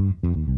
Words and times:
Mm-hmm. 0.00 0.57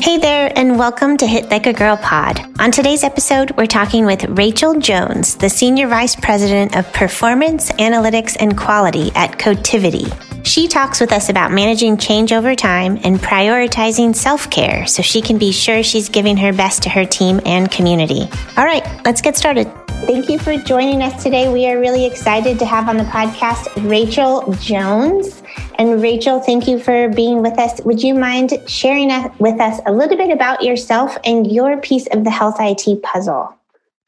Hey 0.02 0.18
there, 0.18 0.52
and 0.56 0.76
welcome 0.76 1.16
to 1.18 1.28
Hit 1.28 1.50
Like 1.50 1.66
a 1.66 1.72
Girl 1.72 1.96
Pod. 1.96 2.40
On 2.58 2.72
today's 2.72 3.04
episode, 3.04 3.52
we're 3.52 3.66
talking 3.66 4.04
with 4.04 4.24
Rachel 4.24 4.74
Jones, 4.80 5.36
the 5.36 5.48
Senior 5.48 5.86
Vice 5.86 6.16
President 6.16 6.76
of 6.76 6.92
Performance, 6.92 7.70
Analytics, 7.72 8.36
and 8.40 8.58
Quality 8.58 9.12
at 9.14 9.38
Cotiviti. 9.38 10.29
She 10.44 10.68
talks 10.68 11.00
with 11.00 11.12
us 11.12 11.28
about 11.28 11.52
managing 11.52 11.96
change 11.96 12.32
over 12.32 12.54
time 12.54 12.98
and 13.04 13.18
prioritizing 13.18 14.14
self 14.14 14.50
care 14.50 14.86
so 14.86 15.02
she 15.02 15.20
can 15.20 15.38
be 15.38 15.52
sure 15.52 15.82
she's 15.82 16.08
giving 16.08 16.36
her 16.38 16.52
best 16.52 16.82
to 16.84 16.88
her 16.90 17.04
team 17.04 17.40
and 17.44 17.70
community. 17.70 18.28
All 18.56 18.64
right, 18.64 18.84
let's 19.04 19.20
get 19.20 19.36
started. 19.36 19.70
Thank 20.06 20.30
you 20.30 20.38
for 20.38 20.56
joining 20.56 21.02
us 21.02 21.22
today. 21.22 21.52
We 21.52 21.66
are 21.66 21.78
really 21.78 22.06
excited 22.06 22.58
to 22.58 22.66
have 22.66 22.88
on 22.88 22.96
the 22.96 23.04
podcast 23.04 23.68
Rachel 23.88 24.50
Jones. 24.54 25.42
And 25.78 26.00
Rachel, 26.02 26.40
thank 26.40 26.66
you 26.66 26.78
for 26.78 27.10
being 27.10 27.42
with 27.42 27.58
us. 27.58 27.80
Would 27.82 28.02
you 28.02 28.14
mind 28.14 28.54
sharing 28.66 29.08
with 29.38 29.60
us 29.60 29.80
a 29.86 29.92
little 29.92 30.16
bit 30.16 30.30
about 30.30 30.64
yourself 30.64 31.18
and 31.24 31.52
your 31.52 31.76
piece 31.76 32.06
of 32.08 32.24
the 32.24 32.30
health 32.30 32.56
IT 32.58 33.02
puzzle? 33.02 33.59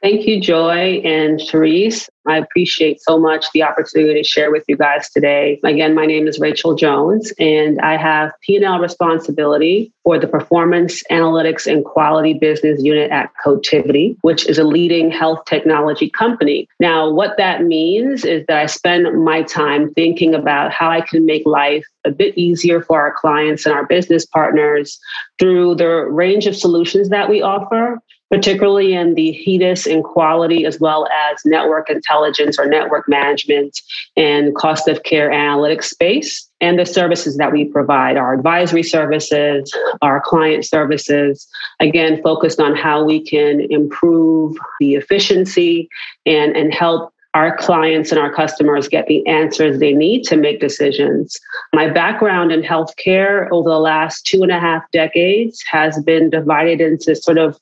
Thank 0.03 0.27
you, 0.27 0.41
Joy 0.41 1.01
and 1.05 1.41
Therese. 1.49 2.11
I 2.27 2.37
appreciate 2.37 3.01
so 3.01 3.21
much 3.21 3.47
the 3.55 3.63
opportunity 3.63 4.21
to 4.21 4.29
share 4.29 4.51
with 4.51 4.65
you 4.67 4.77
guys 4.77 5.09
today. 5.09 5.61
Again, 5.63 5.95
my 5.95 6.07
name 6.07 6.27
is 6.27 6.41
Rachel 6.41 6.75
Jones, 6.75 7.33
and 7.39 7.81
I 7.81 7.97
have 7.97 8.33
P&L 8.43 8.81
responsibility 8.81 9.93
for 10.03 10.19
the 10.19 10.27
Performance 10.27 11.05
Analytics 11.09 11.71
and 11.71 11.85
Quality 11.85 12.35
Business 12.35 12.83
Unit 12.83 13.13
at 13.13 13.31
Cotiviti, 13.45 14.17
which 14.23 14.49
is 14.49 14.59
a 14.59 14.65
leading 14.65 15.09
health 15.13 15.45
technology 15.45 16.11
company. 16.11 16.69
Now, 16.81 17.09
what 17.09 17.37
that 17.37 17.63
means 17.63 18.25
is 18.25 18.45
that 18.49 18.59
I 18.59 18.67
spend 18.67 19.25
my 19.25 19.43
time 19.43 19.95
thinking 19.95 20.35
about 20.35 20.73
how 20.73 20.91
I 20.91 21.03
can 21.03 21.25
make 21.25 21.47
life 21.47 21.85
a 22.05 22.11
bit 22.11 22.37
easier 22.37 22.83
for 22.83 23.01
our 23.01 23.15
clients 23.15 23.67
and 23.67 23.75
our 23.75 23.87
business 23.87 24.27
partners 24.27 24.99
through 25.39 25.77
the 25.77 26.07
range 26.11 26.49
of 26.49 26.57
solutions 26.57 27.09
that 27.11 27.29
we 27.29 27.41
offer 27.41 28.01
particularly 28.33 28.95
in 28.95 29.13
the 29.13 29.31
HEDIS 29.45 29.87
and 29.87 30.03
quality, 30.03 30.65
as 30.65 30.81
well 30.81 31.07
as 31.09 31.45
network 31.45 31.91
intelligence 31.91 32.59
or 32.59 32.65
network 32.65 33.07
management 33.07 33.79
and 34.17 34.57
cost 34.57 34.89
of 34.89 35.03
care 35.03 35.29
analytics 35.29 35.85
space, 35.85 36.49
and 36.59 36.79
the 36.79 36.87
services 36.87 37.37
that 37.37 37.53
we 37.53 37.67
provide 37.67 38.17
our 38.17 38.33
advisory 38.33 38.83
services, 38.83 39.71
our 40.01 40.19
client 40.19 40.65
services, 40.65 41.47
again, 41.79 42.23
focused 42.23 42.59
on 42.59 42.75
how 42.75 43.05
we 43.05 43.23
can 43.23 43.61
improve 43.69 44.57
the 44.81 44.95
efficiency 44.95 45.91
and, 46.25 46.57
and 46.57 46.73
help 46.73 47.13
our 47.35 47.55
clients 47.59 48.13
and 48.13 48.21
our 48.21 48.33
customers 48.33 48.89
get 48.89 49.07
the 49.09 49.27
answers 49.27 49.79
they 49.79 49.93
need 49.93 50.23
to 50.23 50.37
make 50.37 50.59
decisions. 50.61 51.39
My 51.75 51.89
background 51.89 52.51
in 52.51 52.63
healthcare 52.63 53.51
over 53.51 53.69
the 53.69 53.79
last 53.79 54.27
two 54.27 54.43
and 54.43 54.53
a 54.53 54.61
half 54.61 54.91
decades 54.91 55.63
has 55.71 56.03
been 56.03 56.31
divided 56.31 56.81
into 56.81 57.15
sort 57.15 57.39
of 57.39 57.59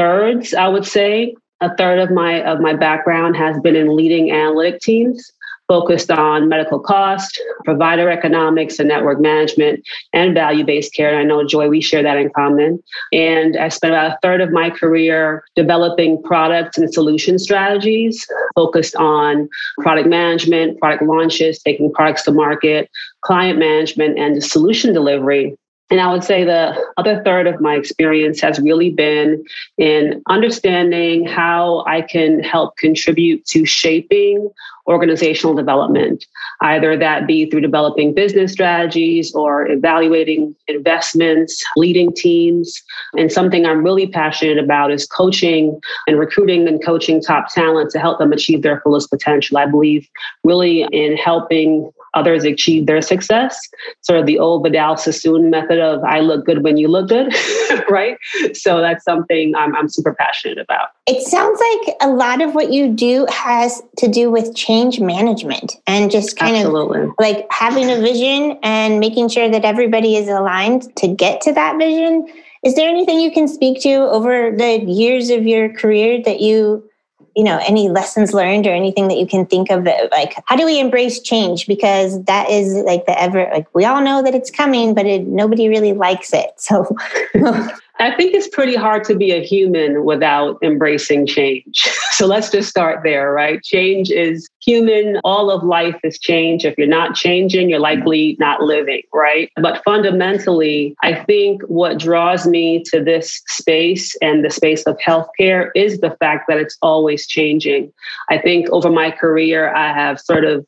thirds, 0.00 0.54
I 0.54 0.68
would 0.68 0.86
say. 0.86 1.34
A 1.62 1.76
third 1.76 1.98
of 1.98 2.10
my 2.10 2.42
of 2.42 2.60
my 2.60 2.72
background 2.74 3.36
has 3.36 3.60
been 3.60 3.76
in 3.76 3.94
leading 3.94 4.30
analytic 4.30 4.80
teams 4.80 5.30
focused 5.68 6.10
on 6.10 6.48
medical 6.48 6.80
cost, 6.80 7.40
provider 7.64 8.10
economics, 8.10 8.80
and 8.80 8.88
network 8.88 9.20
management, 9.20 9.84
and 10.14 10.34
value 10.34 10.64
based 10.64 10.94
care. 10.94 11.10
And 11.10 11.18
I 11.18 11.22
know, 11.22 11.46
Joy, 11.46 11.68
we 11.68 11.82
share 11.82 12.02
that 12.02 12.16
in 12.16 12.30
common. 12.30 12.82
And 13.12 13.58
I 13.58 13.68
spent 13.68 13.92
about 13.92 14.12
a 14.12 14.18
third 14.22 14.40
of 14.40 14.50
my 14.50 14.70
career 14.70 15.44
developing 15.54 16.20
products 16.22 16.78
and 16.78 16.92
solution 16.92 17.38
strategies 17.38 18.26
focused 18.56 18.96
on 18.96 19.48
product 19.78 20.08
management, 20.08 20.80
product 20.80 21.02
launches, 21.02 21.60
taking 21.62 21.92
products 21.92 22.22
to 22.22 22.32
market, 22.32 22.90
client 23.20 23.58
management, 23.58 24.18
and 24.18 24.42
solution 24.42 24.94
delivery. 24.94 25.54
And 25.90 26.00
I 26.00 26.12
would 26.12 26.22
say 26.22 26.44
the 26.44 26.76
other 26.96 27.20
third 27.24 27.48
of 27.48 27.60
my 27.60 27.74
experience 27.74 28.40
has 28.40 28.60
really 28.60 28.90
been 28.90 29.44
in 29.76 30.22
understanding 30.28 31.26
how 31.26 31.84
I 31.86 32.02
can 32.02 32.40
help 32.40 32.76
contribute 32.76 33.44
to 33.46 33.66
shaping 33.66 34.50
organizational 34.86 35.54
development, 35.54 36.24
either 36.62 36.96
that 36.96 37.26
be 37.26 37.48
through 37.50 37.60
developing 37.60 38.14
business 38.14 38.52
strategies 38.52 39.34
or 39.34 39.66
evaluating 39.68 40.54
investments, 40.68 41.62
leading 41.76 42.12
teams. 42.14 42.82
And 43.16 43.30
something 43.30 43.66
I'm 43.66 43.84
really 43.84 44.06
passionate 44.06 44.58
about 44.58 44.92
is 44.92 45.06
coaching 45.06 45.80
and 46.06 46.18
recruiting 46.18 46.68
and 46.68 46.84
coaching 46.84 47.20
top 47.20 47.52
talent 47.52 47.90
to 47.90 47.98
help 47.98 48.18
them 48.18 48.32
achieve 48.32 48.62
their 48.62 48.80
fullest 48.80 49.10
potential. 49.10 49.58
I 49.58 49.66
believe 49.66 50.08
really 50.44 50.86
in 50.92 51.16
helping 51.16 51.90
others 52.14 52.44
achieve 52.44 52.86
their 52.86 53.00
success. 53.00 53.58
Sort 54.02 54.18
of 54.18 54.26
the 54.26 54.38
old 54.38 54.62
Vidal 54.62 54.96
Sassoon 54.96 55.50
method 55.50 55.78
of 55.78 56.02
I 56.04 56.20
look 56.20 56.44
good 56.44 56.62
when 56.64 56.76
you 56.76 56.88
look 56.88 57.08
good, 57.08 57.34
right? 57.90 58.16
So 58.54 58.80
that's 58.80 59.04
something 59.04 59.54
I'm, 59.56 59.74
I'm 59.76 59.88
super 59.88 60.14
passionate 60.14 60.58
about. 60.58 60.88
It 61.06 61.22
sounds 61.22 61.60
like 61.60 61.96
a 62.00 62.08
lot 62.08 62.40
of 62.40 62.54
what 62.54 62.72
you 62.72 62.88
do 62.92 63.26
has 63.30 63.82
to 63.98 64.08
do 64.08 64.30
with 64.30 64.54
change 64.54 65.00
management 65.00 65.76
and 65.86 66.10
just 66.10 66.36
kind 66.36 66.56
Absolutely. 66.56 67.02
of 67.02 67.10
like 67.18 67.46
having 67.50 67.90
a 67.90 68.00
vision 68.00 68.58
and 68.62 69.00
making 69.00 69.28
sure 69.28 69.48
that 69.48 69.64
everybody 69.64 70.16
is 70.16 70.28
aligned 70.28 70.94
to 70.96 71.08
get 71.08 71.40
to 71.42 71.52
that 71.52 71.78
vision. 71.78 72.26
Is 72.64 72.74
there 72.74 72.88
anything 72.88 73.20
you 73.20 73.30
can 73.30 73.48
speak 73.48 73.80
to 73.82 73.94
over 73.94 74.54
the 74.54 74.84
years 74.84 75.30
of 75.30 75.46
your 75.46 75.72
career 75.72 76.22
that 76.24 76.40
you 76.40 76.89
you 77.36 77.44
know 77.44 77.60
any 77.66 77.88
lessons 77.88 78.32
learned 78.32 78.66
or 78.66 78.72
anything 78.72 79.08
that 79.08 79.18
you 79.18 79.26
can 79.26 79.46
think 79.46 79.70
of 79.70 79.84
that 79.84 80.10
like 80.10 80.34
how 80.46 80.56
do 80.56 80.64
we 80.64 80.80
embrace 80.80 81.20
change 81.20 81.66
because 81.66 82.22
that 82.24 82.48
is 82.50 82.74
like 82.84 83.06
the 83.06 83.20
ever 83.20 83.48
like 83.52 83.72
we 83.74 83.84
all 83.84 84.00
know 84.00 84.22
that 84.22 84.34
it's 84.34 84.50
coming 84.50 84.94
but 84.94 85.06
it, 85.06 85.26
nobody 85.26 85.68
really 85.68 85.92
likes 85.92 86.32
it 86.32 86.50
so 86.56 86.96
I 88.00 88.16
think 88.16 88.34
it's 88.34 88.48
pretty 88.48 88.76
hard 88.76 89.04
to 89.04 89.14
be 89.14 89.30
a 89.30 89.44
human 89.44 90.06
without 90.06 90.58
embracing 90.62 91.26
change. 91.26 91.86
So 92.20 92.26
let's 92.26 92.50
just 92.50 92.68
start 92.68 93.00
there, 93.02 93.32
right? 93.32 93.62
Change 93.62 94.10
is 94.10 94.46
human. 94.62 95.18
All 95.24 95.50
of 95.50 95.62
life 95.64 95.98
is 96.04 96.18
change. 96.18 96.66
If 96.66 96.76
you're 96.76 96.86
not 96.86 97.14
changing, 97.14 97.70
you're 97.70 97.80
likely 97.80 98.36
not 98.38 98.60
living, 98.60 99.00
right? 99.14 99.50
But 99.56 99.82
fundamentally, 99.86 100.94
I 101.02 101.14
think 101.14 101.62
what 101.62 101.98
draws 101.98 102.46
me 102.46 102.82
to 102.88 103.02
this 103.02 103.40
space 103.46 104.14
and 104.20 104.44
the 104.44 104.50
space 104.50 104.82
of 104.82 104.98
healthcare 104.98 105.70
is 105.74 106.00
the 106.00 106.14
fact 106.20 106.44
that 106.48 106.58
it's 106.58 106.76
always 106.82 107.26
changing. 107.26 107.90
I 108.28 108.36
think 108.36 108.68
over 108.68 108.90
my 108.90 109.10
career, 109.10 109.74
I 109.74 109.90
have 109.94 110.20
sort 110.20 110.44
of 110.44 110.66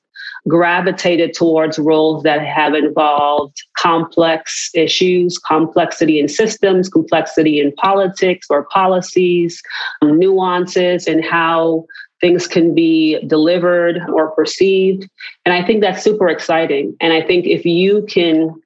gravitated 0.49 1.35
towards 1.35 1.79
roles 1.79 2.23
that 2.25 2.45
have 2.45 2.75
involved 2.75 3.63
complex 3.77 4.71
issues, 4.75 5.39
complexity 5.39 6.19
in 6.19 6.29
systems, 6.29 6.89
complexity 6.89 7.61
in 7.61 7.73
politics 7.73 8.47
or 8.51 8.65
policies, 8.65 9.63
um, 10.03 10.19
nuances 10.19 11.07
in 11.07 11.23
how 11.23 11.85
things 12.21 12.47
can 12.47 12.75
be 12.75 13.21
delivered 13.27 14.01
or 14.15 14.31
perceived. 14.31 15.09
And 15.45 15.53
I 15.53 15.65
think 15.65 15.81
that's 15.81 16.03
super 16.03 16.29
exciting. 16.29 16.97
And 17.01 17.13
I 17.13 17.21
think 17.21 17.47
if 17.47 17.67
you 17.67 18.07
can 18.09 18.62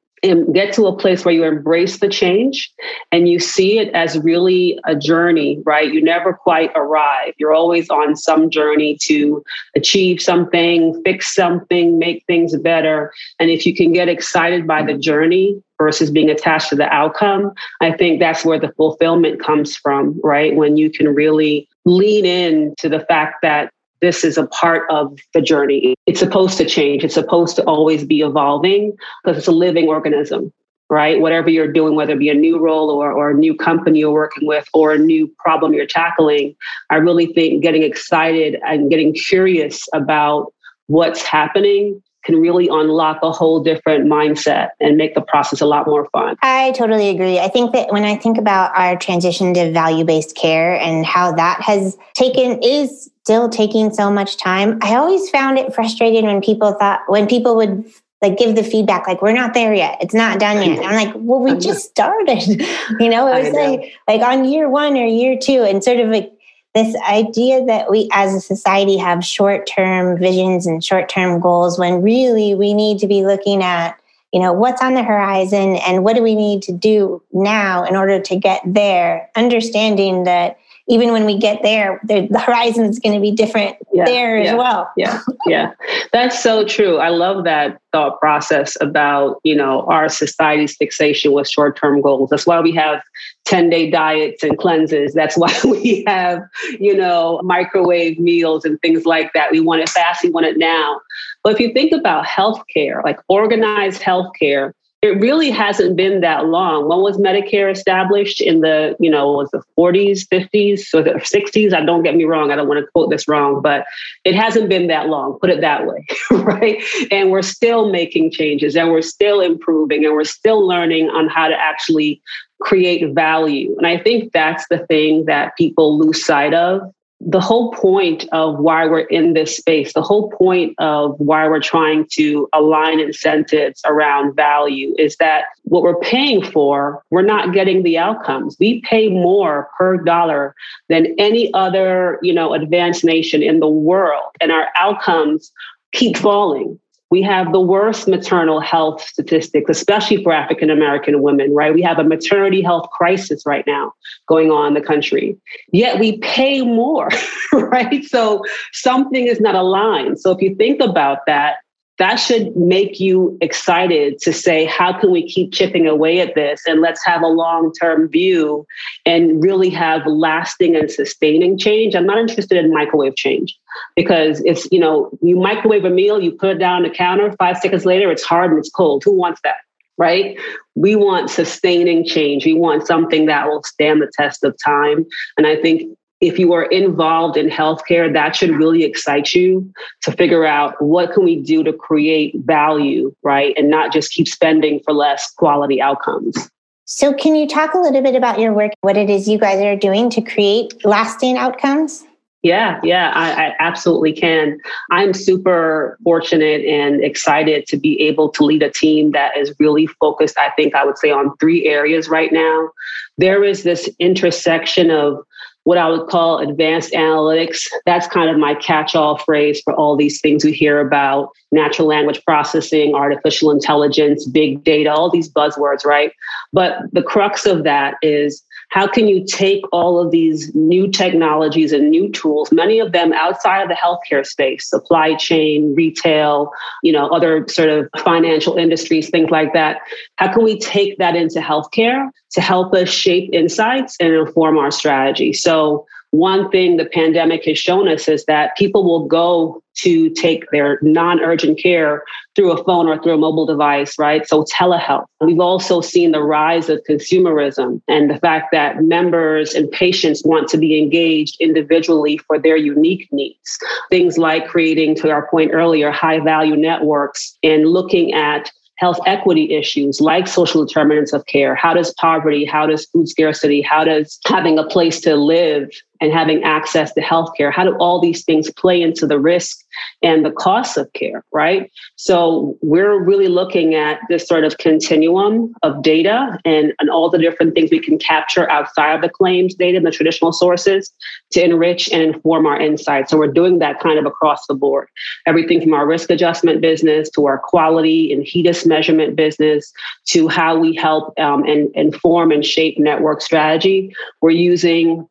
get 0.52 0.74
to 0.74 0.86
a 0.86 0.96
place 0.96 1.24
where 1.24 1.34
you 1.34 1.44
embrace 1.44 1.98
the 1.98 2.08
change 2.08 2.72
and 3.12 3.28
you 3.28 3.38
see 3.38 3.78
it 3.78 3.92
as 3.94 4.18
really 4.18 4.78
a 4.84 4.94
journey, 4.94 5.62
right? 5.64 5.92
You 5.92 6.02
never 6.02 6.32
quite 6.32 6.70
arrive. 6.74 7.34
You're 7.38 7.54
always 7.54 7.90
on 7.90 8.16
some 8.16 8.50
journey 8.50 8.98
to 9.02 9.42
achieve 9.74 10.20
something, 10.20 11.00
fix 11.04 11.34
something, 11.34 11.98
make 11.98 12.24
things 12.26 12.56
better. 12.58 13.12
And 13.38 13.50
if 13.50 13.66
you 13.66 13.74
can 13.74 13.92
get 13.92 14.08
excited 14.08 14.66
by 14.66 14.82
the 14.82 14.96
journey 14.96 15.60
versus 15.78 16.10
being 16.10 16.30
attached 16.30 16.70
to 16.70 16.76
the 16.76 16.88
outcome, 16.92 17.52
I 17.80 17.92
think 17.92 18.20
that's 18.20 18.44
where 18.44 18.58
the 18.58 18.72
fulfillment 18.72 19.40
comes 19.40 19.76
from, 19.76 20.20
right? 20.22 20.54
When 20.56 20.76
you 20.76 20.90
can 20.90 21.14
really 21.14 21.68
lean 21.84 22.24
in 22.24 22.74
to 22.78 22.88
the 22.88 23.00
fact 23.00 23.36
that 23.42 23.70
this 24.00 24.24
is 24.24 24.36
a 24.36 24.46
part 24.46 24.82
of 24.90 25.18
the 25.34 25.40
journey. 25.40 25.94
It's 26.06 26.20
supposed 26.20 26.58
to 26.58 26.64
change. 26.64 27.04
It's 27.04 27.14
supposed 27.14 27.56
to 27.56 27.64
always 27.64 28.04
be 28.04 28.20
evolving 28.20 28.96
because 29.24 29.38
it's 29.38 29.46
a 29.46 29.52
living 29.52 29.88
organism, 29.88 30.52
right? 30.90 31.20
Whatever 31.20 31.50
you're 31.50 31.72
doing, 31.72 31.94
whether 31.94 32.12
it 32.12 32.18
be 32.18 32.28
a 32.28 32.34
new 32.34 32.58
role 32.58 32.90
or, 32.90 33.12
or 33.12 33.30
a 33.30 33.34
new 33.34 33.56
company 33.56 34.00
you're 34.00 34.12
working 34.12 34.46
with 34.46 34.66
or 34.74 34.92
a 34.92 34.98
new 34.98 35.30
problem 35.38 35.72
you're 35.72 35.86
tackling, 35.86 36.54
I 36.90 36.96
really 36.96 37.26
think 37.26 37.62
getting 37.62 37.82
excited 37.82 38.58
and 38.66 38.90
getting 38.90 39.14
curious 39.14 39.86
about 39.94 40.52
what's 40.88 41.22
happening 41.22 42.02
can 42.26 42.40
really 42.40 42.68
unlock 42.68 43.18
a 43.22 43.30
whole 43.30 43.62
different 43.62 44.06
mindset 44.06 44.70
and 44.80 44.96
make 44.96 45.14
the 45.14 45.20
process 45.20 45.60
a 45.60 45.66
lot 45.66 45.86
more 45.86 46.06
fun. 46.10 46.36
I 46.42 46.72
totally 46.72 47.08
agree. 47.08 47.38
I 47.38 47.48
think 47.48 47.72
that 47.72 47.92
when 47.92 48.04
I 48.04 48.16
think 48.16 48.36
about 48.36 48.76
our 48.76 48.96
transition 48.96 49.54
to 49.54 49.72
value 49.72 50.04
based 50.04 50.36
care 50.36 50.78
and 50.78 51.06
how 51.06 51.32
that 51.32 51.62
has 51.62 51.96
taken, 52.14 52.60
is 52.62 53.10
still 53.22 53.48
taking 53.48 53.92
so 53.92 54.10
much 54.10 54.36
time, 54.36 54.78
I 54.82 54.96
always 54.96 55.30
found 55.30 55.58
it 55.58 55.72
frustrating 55.72 56.26
when 56.26 56.40
people 56.40 56.72
thought, 56.74 57.00
when 57.06 57.26
people 57.26 57.56
would 57.56 57.84
like 58.22 58.38
give 58.38 58.56
the 58.56 58.64
feedback 58.64 59.06
like 59.06 59.22
we're 59.22 59.32
not 59.32 59.54
there 59.54 59.74
yet. 59.74 59.98
It's 60.00 60.14
not 60.14 60.40
done 60.40 60.56
yet. 60.56 60.78
And 60.78 60.86
i'm 60.86 60.94
like 60.94 61.14
well 61.16 61.40
we 61.40 61.54
just 61.58 61.90
started. 61.90 62.62
You 62.98 63.10
know 63.10 63.26
it 63.26 63.44
was 63.44 63.52
like 63.52 63.92
like 64.08 64.22
on 64.22 64.46
year 64.46 64.68
one 64.68 64.96
or 64.96 65.04
year 65.04 65.38
two 65.38 65.62
and 65.62 65.84
sort 65.84 66.00
of 66.00 66.08
like 66.08 66.32
this 66.76 66.94
idea 67.08 67.64
that 67.64 67.90
we 67.90 68.06
as 68.12 68.34
a 68.34 68.40
society 68.40 68.98
have 68.98 69.24
short-term 69.24 70.18
visions 70.18 70.66
and 70.66 70.84
short-term 70.84 71.40
goals 71.40 71.78
when 71.78 72.02
really 72.02 72.54
we 72.54 72.74
need 72.74 72.98
to 72.98 73.06
be 73.06 73.24
looking 73.24 73.62
at 73.62 73.98
you 74.32 74.40
know 74.40 74.52
what's 74.52 74.82
on 74.82 74.92
the 74.92 75.02
horizon 75.02 75.76
and 75.86 76.04
what 76.04 76.16
do 76.16 76.22
we 76.22 76.34
need 76.34 76.60
to 76.60 76.72
do 76.72 77.22
now 77.32 77.82
in 77.84 77.96
order 77.96 78.20
to 78.20 78.36
get 78.36 78.60
there 78.66 79.30
understanding 79.36 80.24
that 80.24 80.58
even 80.88 81.10
when 81.10 81.24
we 81.24 81.36
get 81.36 81.62
there, 81.62 82.00
the, 82.04 82.28
the 82.30 82.38
horizon 82.38 82.84
is 82.84 83.00
going 83.00 83.14
to 83.14 83.20
be 83.20 83.32
different 83.32 83.76
yeah, 83.92 84.04
there 84.04 84.38
yeah, 84.38 84.52
as 84.52 84.56
well. 84.56 84.88
Yeah, 84.96 85.20
yeah, 85.46 85.72
that's 86.12 86.40
so 86.40 86.64
true. 86.64 86.98
I 86.98 87.08
love 87.08 87.44
that 87.44 87.80
thought 87.92 88.20
process 88.20 88.76
about 88.80 89.40
you 89.42 89.56
know 89.56 89.82
our 89.86 90.08
society's 90.08 90.76
fixation 90.76 91.32
with 91.32 91.48
short-term 91.48 92.02
goals. 92.02 92.30
That's 92.30 92.46
why 92.46 92.60
we 92.60 92.72
have 92.72 93.00
10-day 93.46 93.90
diets 93.90 94.42
and 94.42 94.58
cleanses. 94.58 95.14
That's 95.14 95.36
why 95.38 95.54
we 95.64 96.04
have 96.06 96.42
you 96.78 96.96
know 96.96 97.40
microwave 97.42 98.18
meals 98.18 98.64
and 98.64 98.80
things 98.80 99.06
like 99.06 99.32
that. 99.34 99.50
We 99.50 99.60
want 99.60 99.82
it 99.82 99.88
fast. 99.88 100.22
We 100.22 100.30
want 100.30 100.46
it 100.46 100.58
now. 100.58 101.00
But 101.42 101.54
if 101.54 101.60
you 101.60 101.72
think 101.72 101.92
about 101.92 102.26
healthcare, 102.26 103.04
like 103.04 103.20
organized 103.28 104.02
healthcare 104.02 104.72
it 105.06 105.20
really 105.20 105.50
hasn't 105.50 105.96
been 105.96 106.20
that 106.20 106.46
long. 106.46 106.88
When 106.88 107.00
was 107.00 107.16
Medicare 107.16 107.70
established? 107.70 108.40
In 108.40 108.60
the, 108.60 108.96
you 109.00 109.10
know, 109.10 109.32
was 109.32 109.50
the 109.50 109.62
40s, 109.78 110.26
50s, 110.28 110.80
so 110.80 111.02
the 111.02 111.10
60s? 111.10 111.72
I 111.72 111.84
don't 111.84 112.02
get 112.02 112.16
me 112.16 112.24
wrong. 112.24 112.50
I 112.50 112.56
don't 112.56 112.68
want 112.68 112.80
to 112.80 112.86
quote 112.92 113.10
this 113.10 113.26
wrong, 113.28 113.62
but 113.62 113.84
it 114.24 114.34
hasn't 114.34 114.68
been 114.68 114.86
that 114.88 115.08
long, 115.08 115.38
put 115.40 115.50
it 115.50 115.60
that 115.60 115.86
way, 115.86 116.04
right? 116.30 116.82
And 117.10 117.30
we're 117.30 117.42
still 117.42 117.90
making 117.90 118.32
changes 118.32 118.76
and 118.76 118.90
we're 118.90 119.02
still 119.02 119.40
improving 119.40 120.04
and 120.04 120.14
we're 120.14 120.24
still 120.24 120.66
learning 120.66 121.08
on 121.10 121.28
how 121.28 121.48
to 121.48 121.54
actually 121.54 122.20
create 122.60 123.14
value. 123.14 123.74
And 123.76 123.86
I 123.86 123.98
think 123.98 124.32
that's 124.32 124.66
the 124.68 124.78
thing 124.86 125.26
that 125.26 125.56
people 125.56 125.98
lose 125.98 126.24
sight 126.24 126.54
of 126.54 126.80
the 127.20 127.40
whole 127.40 127.72
point 127.72 128.26
of 128.32 128.58
why 128.58 128.86
we're 128.86 129.00
in 129.00 129.32
this 129.32 129.56
space, 129.56 129.92
the 129.92 130.02
whole 130.02 130.30
point 130.32 130.74
of 130.78 131.18
why 131.18 131.48
we're 131.48 131.60
trying 131.60 132.06
to 132.12 132.48
align 132.52 133.00
incentives 133.00 133.80
around 133.86 134.36
value 134.36 134.94
is 134.98 135.16
that 135.16 135.44
what 135.62 135.82
we're 135.82 135.98
paying 136.00 136.44
for, 136.44 137.02
we're 137.10 137.22
not 137.22 137.54
getting 137.54 137.82
the 137.82 137.96
outcomes. 137.96 138.56
We 138.60 138.82
pay 138.82 139.08
more 139.08 139.70
per 139.78 139.96
dollar 139.96 140.54
than 140.88 141.14
any 141.18 141.52
other, 141.54 142.18
you 142.22 142.34
know, 142.34 142.52
advanced 142.52 143.04
nation 143.04 143.42
in 143.42 143.60
the 143.60 143.68
world, 143.68 144.30
and 144.40 144.52
our 144.52 144.68
outcomes 144.76 145.50
keep 145.92 146.16
falling 146.16 146.78
we 147.10 147.22
have 147.22 147.52
the 147.52 147.60
worst 147.60 148.08
maternal 148.08 148.60
health 148.60 149.00
statistics, 149.00 149.70
especially 149.70 150.22
for 150.22 150.32
African 150.32 150.70
American 150.70 151.22
women, 151.22 151.54
right? 151.54 151.72
We 151.72 151.82
have 151.82 151.98
a 151.98 152.04
maternity 152.04 152.62
health 152.62 152.88
crisis 152.90 153.44
right 153.46 153.64
now 153.66 153.92
going 154.28 154.50
on 154.50 154.68
in 154.68 154.74
the 154.74 154.80
country. 154.80 155.36
Yet 155.72 156.00
we 156.00 156.18
pay 156.18 156.62
more, 156.62 157.08
right? 157.52 158.04
So 158.04 158.42
something 158.72 159.26
is 159.26 159.40
not 159.40 159.54
aligned. 159.54 160.18
So 160.18 160.32
if 160.32 160.42
you 160.42 160.54
think 160.56 160.80
about 160.80 161.18
that, 161.26 161.58
that 161.98 162.16
should 162.16 162.54
make 162.56 163.00
you 163.00 163.38
excited 163.40 164.18
to 164.20 164.32
say, 164.32 164.66
how 164.66 164.98
can 164.98 165.10
we 165.10 165.26
keep 165.26 165.52
chipping 165.52 165.86
away 165.86 166.20
at 166.20 166.34
this? 166.34 166.62
And 166.66 166.80
let's 166.80 167.04
have 167.06 167.22
a 167.22 167.28
long 167.28 167.72
term 167.72 168.08
view 168.08 168.66
and 169.06 169.42
really 169.42 169.70
have 169.70 170.06
lasting 170.06 170.76
and 170.76 170.90
sustaining 170.90 171.58
change. 171.58 171.94
I'm 171.94 172.06
not 172.06 172.18
interested 172.18 172.62
in 172.62 172.72
microwave 172.72 173.16
change 173.16 173.58
because 173.94 174.42
it's, 174.44 174.68
you 174.70 174.78
know, 174.78 175.10
you 175.22 175.36
microwave 175.36 175.84
a 175.84 175.90
meal, 175.90 176.20
you 176.20 176.32
put 176.32 176.50
it 176.50 176.58
down 176.58 176.82
the 176.82 176.90
counter, 176.90 177.34
five 177.38 177.56
seconds 177.58 177.86
later, 177.86 178.10
it's 178.10 178.24
hard 178.24 178.50
and 178.50 178.58
it's 178.58 178.70
cold. 178.70 179.02
Who 179.04 179.12
wants 179.12 179.40
that? 179.42 179.56
Right? 179.98 180.38
We 180.74 180.94
want 180.94 181.30
sustaining 181.30 182.04
change. 182.04 182.44
We 182.44 182.52
want 182.52 182.86
something 182.86 183.24
that 183.26 183.48
will 183.48 183.62
stand 183.62 184.02
the 184.02 184.12
test 184.12 184.44
of 184.44 184.54
time. 184.62 185.06
And 185.38 185.46
I 185.46 185.56
think 185.56 185.96
if 186.20 186.38
you 186.38 186.52
are 186.54 186.64
involved 186.64 187.36
in 187.36 187.48
healthcare, 187.48 188.12
that 188.12 188.34
should 188.34 188.50
really 188.50 188.84
excite 188.84 189.34
you 189.34 189.70
to 190.02 190.12
figure 190.12 190.46
out 190.46 190.80
what 190.80 191.12
can 191.12 191.24
we 191.24 191.36
do 191.36 191.62
to 191.62 191.72
create 191.72 192.34
value, 192.38 193.14
right? 193.22 193.54
And 193.56 193.68
not 193.68 193.92
just 193.92 194.12
keep 194.12 194.28
spending 194.28 194.80
for 194.84 194.94
less 194.94 195.30
quality 195.32 195.80
outcomes. 195.80 196.50
So, 196.84 197.12
can 197.12 197.34
you 197.34 197.48
talk 197.48 197.74
a 197.74 197.78
little 197.78 198.00
bit 198.00 198.14
about 198.14 198.38
your 198.38 198.52
work, 198.52 198.72
what 198.80 198.96
it 198.96 199.10
is 199.10 199.28
you 199.28 199.38
guys 199.38 199.60
are 199.60 199.76
doing 199.76 200.08
to 200.10 200.22
create 200.22 200.84
lasting 200.84 201.36
outcomes? 201.36 202.04
Yeah, 202.42 202.78
yeah, 202.84 203.10
I, 203.12 203.46
I, 203.46 203.54
absolutely 203.58 204.12
can. 204.12 204.58
I'm 204.92 205.12
super 205.12 205.98
fortunate 206.04 206.64
and 206.64 207.02
excited 207.02 207.66
to 207.66 207.76
be 207.76 208.00
able 208.02 208.28
to 208.28 208.44
lead 208.44 208.62
a 208.62 208.70
team 208.70 209.10
that 209.10 209.36
is 209.36 209.52
really 209.58 209.88
focused, 209.88 210.38
I 210.38 210.50
think 210.50 210.72
I 210.72 210.84
would 210.84 210.96
say, 210.96 211.10
on 211.10 211.36
three 211.38 211.66
areas 211.66 212.08
right 212.08 212.32
now. 212.32 212.70
There 213.18 213.42
is 213.42 213.64
this 213.64 213.90
intersection 213.98 214.92
of 214.92 215.26
what 215.66 215.78
I 215.78 215.88
would 215.88 216.06
call 216.06 216.38
advanced 216.38 216.92
analytics. 216.92 217.66
That's 217.86 218.06
kind 218.06 218.30
of 218.30 218.38
my 218.38 218.54
catch 218.54 218.94
all 218.94 219.18
phrase 219.18 219.60
for 219.64 219.74
all 219.74 219.96
these 219.96 220.20
things 220.20 220.44
we 220.44 220.52
hear 220.52 220.78
about 220.78 221.30
natural 221.50 221.88
language 221.88 222.22
processing, 222.24 222.94
artificial 222.94 223.50
intelligence, 223.50 224.26
big 224.26 224.62
data, 224.62 224.92
all 224.92 225.10
these 225.10 225.28
buzzwords, 225.28 225.84
right? 225.84 226.12
But 226.52 226.78
the 226.92 227.02
crux 227.02 227.46
of 227.46 227.64
that 227.64 227.96
is 228.00 228.44
how 228.70 228.86
can 228.86 229.08
you 229.08 229.24
take 229.24 229.64
all 229.72 229.98
of 229.98 230.10
these 230.10 230.54
new 230.54 230.90
technologies 230.90 231.72
and 231.72 231.90
new 231.90 232.10
tools, 232.10 232.50
many 232.52 232.78
of 232.78 232.92
them 232.92 233.12
outside 233.12 233.62
of 233.62 233.68
the 233.68 233.74
healthcare 233.74 234.26
space, 234.26 234.68
supply 234.68 235.14
chain, 235.14 235.74
retail, 235.74 236.50
you 236.82 236.92
know, 236.92 237.08
other 237.08 237.46
sort 237.48 237.68
of 237.68 237.88
financial 238.02 238.56
industries, 238.56 239.08
things 239.08 239.30
like 239.30 239.52
that. 239.52 239.78
How 240.16 240.32
can 240.32 240.44
we 240.44 240.58
take 240.58 240.98
that 240.98 241.16
into 241.16 241.40
healthcare 241.40 242.10
to 242.32 242.40
help 242.40 242.74
us 242.74 242.88
shape 242.88 243.30
insights 243.32 243.96
and 244.00 244.12
inform 244.12 244.58
our 244.58 244.70
strategy? 244.70 245.32
So 245.32 245.86
one 246.10 246.50
thing 246.50 246.76
the 246.76 246.86
pandemic 246.86 247.44
has 247.44 247.58
shown 247.58 247.88
us 247.88 248.08
is 248.08 248.24
that 248.26 248.56
people 248.56 248.84
will 248.84 249.06
go 249.06 249.62
to 249.76 250.10
take 250.10 250.50
their 250.50 250.78
non 250.82 251.20
urgent 251.20 251.58
care 251.60 252.04
through 252.34 252.52
a 252.52 252.64
phone 252.64 252.86
or 252.86 253.02
through 253.02 253.14
a 253.14 253.18
mobile 253.18 253.46
device, 253.46 253.98
right? 253.98 254.26
So 254.26 254.44
telehealth. 254.44 255.06
We've 255.20 255.40
also 255.40 255.80
seen 255.80 256.12
the 256.12 256.22
rise 256.22 256.68
of 256.68 256.80
consumerism 256.88 257.80
and 257.88 258.10
the 258.10 258.18
fact 258.18 258.48
that 258.52 258.82
members 258.82 259.54
and 259.54 259.70
patients 259.70 260.22
want 260.24 260.48
to 260.48 260.58
be 260.58 260.78
engaged 260.78 261.36
individually 261.40 262.18
for 262.18 262.38
their 262.38 262.56
unique 262.56 263.08
needs. 263.12 263.58
Things 263.90 264.18
like 264.18 264.48
creating, 264.48 264.96
to 264.96 265.10
our 265.10 265.28
point 265.28 265.52
earlier, 265.52 265.90
high 265.90 266.20
value 266.20 266.56
networks 266.56 267.36
and 267.42 267.68
looking 267.68 268.12
at 268.12 268.50
health 268.76 268.98
equity 269.06 269.54
issues 269.54 270.00
like 270.00 270.28
social 270.28 270.64
determinants 270.64 271.12
of 271.12 271.24
care. 271.26 271.54
How 271.54 271.74
does 271.74 271.94
poverty, 271.94 272.44
how 272.44 272.66
does 272.66 272.86
food 272.86 273.08
scarcity, 273.08 273.62
how 273.62 273.84
does 273.84 274.18
having 274.26 274.58
a 274.58 274.64
place 274.64 275.00
to 275.02 275.16
live 275.16 275.70
and 276.00 276.12
having 276.12 276.42
access 276.44 276.92
to 276.94 277.00
healthcare, 277.00 277.52
how 277.52 277.64
do 277.64 277.76
all 277.76 278.00
these 278.00 278.24
things 278.24 278.50
play 278.52 278.80
into 278.80 279.06
the 279.06 279.18
risk 279.18 279.58
and 280.02 280.24
the 280.24 280.30
costs 280.30 280.76
of 280.76 280.92
care, 280.92 281.24
right? 281.32 281.70
So 281.96 282.56
we're 282.62 282.98
really 282.98 283.28
looking 283.28 283.74
at 283.74 284.00
this 284.08 284.26
sort 284.26 284.44
of 284.44 284.58
continuum 284.58 285.54
of 285.62 285.82
data 285.82 286.38
and, 286.44 286.72
and 286.78 286.90
all 286.90 287.10
the 287.10 287.18
different 287.18 287.54
things 287.54 287.70
we 287.70 287.80
can 287.80 287.98
capture 287.98 288.48
outside 288.50 288.94
of 288.94 289.02
the 289.02 289.08
claims 289.08 289.54
data 289.54 289.76
and 289.76 289.86
the 289.86 289.90
traditional 289.90 290.32
sources 290.32 290.92
to 291.32 291.44
enrich 291.44 291.90
and 291.92 292.02
inform 292.02 292.46
our 292.46 292.58
insights. 292.60 293.10
So 293.10 293.18
we're 293.18 293.32
doing 293.32 293.58
that 293.58 293.80
kind 293.80 293.98
of 293.98 294.06
across 294.06 294.46
the 294.46 294.54
board. 294.54 294.88
Everything 295.26 295.60
from 295.60 295.74
our 295.74 295.86
risk 295.86 296.10
adjustment 296.10 296.60
business 296.60 297.10
to 297.10 297.26
our 297.26 297.38
quality 297.38 298.12
and 298.12 298.24
HEDIS 298.24 298.66
measurement 298.66 299.16
business 299.16 299.72
to 300.06 300.28
how 300.28 300.56
we 300.58 300.74
help 300.74 301.18
um, 301.18 301.44
and 301.44 301.70
inform 301.74 302.30
and 302.30 302.44
shape 302.44 302.78
network 302.78 303.20
strategy. 303.20 303.94
We're 304.20 304.30
using 304.30 305.08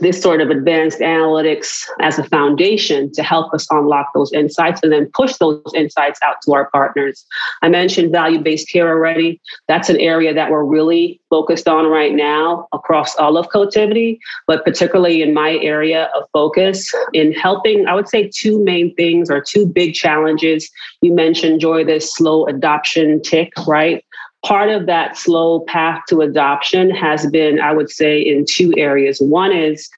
this 0.00 0.20
sort 0.20 0.40
of 0.40 0.50
advanced 0.50 0.98
analytics 0.98 1.84
as 2.00 2.18
a 2.18 2.24
foundation 2.24 3.12
to 3.12 3.22
help 3.22 3.52
us 3.52 3.66
unlock 3.70 4.08
those 4.14 4.32
insights 4.32 4.80
and 4.82 4.92
then 4.92 5.10
push 5.14 5.36
those 5.36 5.62
insights 5.74 6.18
out 6.22 6.36
to 6.42 6.52
our 6.52 6.70
partners. 6.70 7.24
I 7.62 7.68
mentioned 7.68 8.12
value 8.12 8.40
based 8.40 8.70
care 8.70 8.88
already. 8.88 9.40
That's 9.68 9.88
an 9.88 9.98
area 9.98 10.34
that 10.34 10.50
we're 10.50 10.64
really 10.64 11.20
focused 11.30 11.68
on 11.68 11.86
right 11.86 12.14
now 12.14 12.66
across 12.72 13.14
all 13.16 13.36
of 13.36 13.48
Cotiviti, 13.48 14.18
but 14.46 14.64
particularly 14.64 15.22
in 15.22 15.32
my 15.32 15.58
area 15.62 16.10
of 16.16 16.24
focus 16.32 16.92
in 17.12 17.32
helping, 17.32 17.86
I 17.86 17.94
would 17.94 18.08
say, 18.08 18.30
two 18.34 18.62
main 18.62 18.94
things 18.94 19.30
or 19.30 19.40
two 19.40 19.66
big 19.66 19.94
challenges. 19.94 20.70
You 21.02 21.12
mentioned, 21.12 21.60
Joy, 21.60 21.84
this 21.84 22.14
slow 22.14 22.46
adoption 22.46 23.22
tick, 23.22 23.52
right? 23.66 24.04
Part 24.44 24.70
of 24.70 24.86
that 24.86 25.16
slow 25.16 25.60
path 25.60 26.02
to 26.08 26.20
adoption 26.20 26.90
has 26.90 27.26
been, 27.26 27.60
I 27.60 27.72
would 27.72 27.90
say, 27.90 28.20
in 28.20 28.44
two 28.46 28.72
areas. 28.76 29.20
One 29.20 29.52
is 29.52 29.88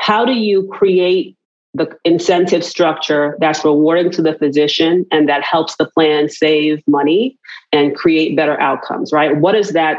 how 0.00 0.24
do 0.24 0.32
you 0.32 0.68
create 0.68 1.36
the 1.74 1.96
incentive 2.04 2.64
structure 2.64 3.36
that's 3.40 3.64
rewarding 3.64 4.10
to 4.10 4.22
the 4.22 4.34
physician 4.34 5.06
and 5.12 5.28
that 5.28 5.44
helps 5.44 5.76
the 5.76 5.86
plan 5.86 6.28
save 6.28 6.82
money 6.88 7.38
and 7.72 7.94
create 7.94 8.36
better 8.36 8.60
outcomes, 8.60 9.12
right? 9.12 9.36
What 9.36 9.52
does 9.52 9.70
that 9.70 9.98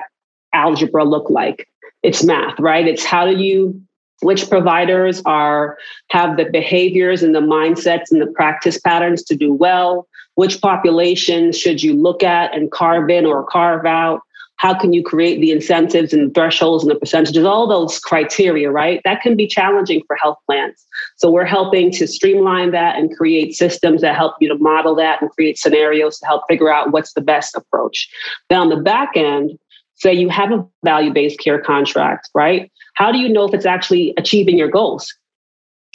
algebra 0.53 1.05
look 1.05 1.29
like? 1.29 1.67
It's 2.03 2.23
math, 2.23 2.59
right? 2.59 2.87
It's 2.87 3.05
how 3.05 3.25
do 3.25 3.37
you 3.41 3.81
which 4.21 4.49
providers 4.49 5.21
are 5.25 5.77
have 6.09 6.37
the 6.37 6.45
behaviors 6.45 7.23
and 7.23 7.35
the 7.35 7.41
mindsets 7.41 8.11
and 8.11 8.21
the 8.21 8.27
practice 8.27 8.79
patterns 8.79 9.23
to 9.23 9.35
do 9.35 9.53
well 9.53 10.07
which 10.35 10.61
populations 10.61 11.57
should 11.57 11.83
you 11.83 11.93
look 11.93 12.23
at 12.23 12.55
and 12.55 12.71
carve 12.71 13.09
in 13.09 13.25
or 13.25 13.45
carve 13.45 13.85
out 13.85 14.21
how 14.61 14.77
can 14.77 14.93
you 14.93 15.03
create 15.03 15.41
the 15.41 15.49
incentives 15.49 16.13
and 16.13 16.35
thresholds 16.35 16.83
and 16.83 16.91
the 16.91 16.99
percentages 16.99 17.45
all 17.45 17.67
those 17.67 17.97
criteria 17.97 18.69
right? 18.69 19.01
That 19.03 19.21
can 19.21 19.35
be 19.35 19.47
challenging 19.47 20.03
for 20.05 20.15
health 20.15 20.37
plans. 20.45 20.85
So 21.17 21.31
we're 21.31 21.45
helping 21.45 21.89
to 21.93 22.07
streamline 22.07 22.69
that 22.69 22.95
and 22.95 23.17
create 23.17 23.55
systems 23.55 24.01
that 24.01 24.15
help 24.15 24.35
you 24.39 24.47
to 24.49 24.55
model 24.59 24.93
that 24.97 25.19
and 25.19 25.31
create 25.31 25.57
scenarios 25.57 26.19
to 26.19 26.27
help 26.27 26.43
figure 26.47 26.71
out 26.71 26.91
what's 26.91 27.13
the 27.13 27.21
best 27.21 27.55
approach. 27.55 28.07
Then 28.51 28.59
on 28.59 28.69
the 28.69 28.77
back 28.77 29.13
end 29.15 29.57
say 29.95 30.13
you 30.13 30.29
have 30.29 30.51
a 30.51 30.63
value-based 30.83 31.39
care 31.39 31.59
contract 31.59 32.29
right 32.35 32.71
how 32.93 33.11
do 33.11 33.17
you 33.17 33.29
know 33.29 33.45
if 33.45 33.53
it's 33.53 33.65
actually 33.65 34.13
achieving 34.17 34.57
your 34.57 34.69
goals 34.69 35.13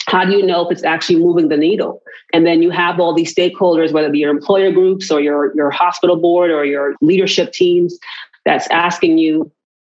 how 0.06 0.24
do 0.24 0.32
you 0.32 0.46
know 0.46 0.64
if 0.64 0.70
it's 0.70 0.84
actually 0.84 1.18
moving 1.18 1.48
the 1.48 1.56
needle? 1.56 2.02
And 2.32 2.46
then 2.46 2.62
you 2.62 2.70
have 2.70 3.00
all 3.00 3.12
these 3.12 3.34
stakeholders, 3.34 3.92
whether 3.92 4.08
it 4.08 4.12
be 4.12 4.20
your 4.20 4.30
employer 4.30 4.70
groups 4.70 5.10
or 5.10 5.20
your, 5.20 5.54
your 5.56 5.70
hospital 5.70 6.16
board 6.16 6.50
or 6.50 6.64
your 6.64 6.94
leadership 7.00 7.52
teams, 7.52 7.98
that's 8.44 8.68
asking 8.68 9.18
you, 9.18 9.50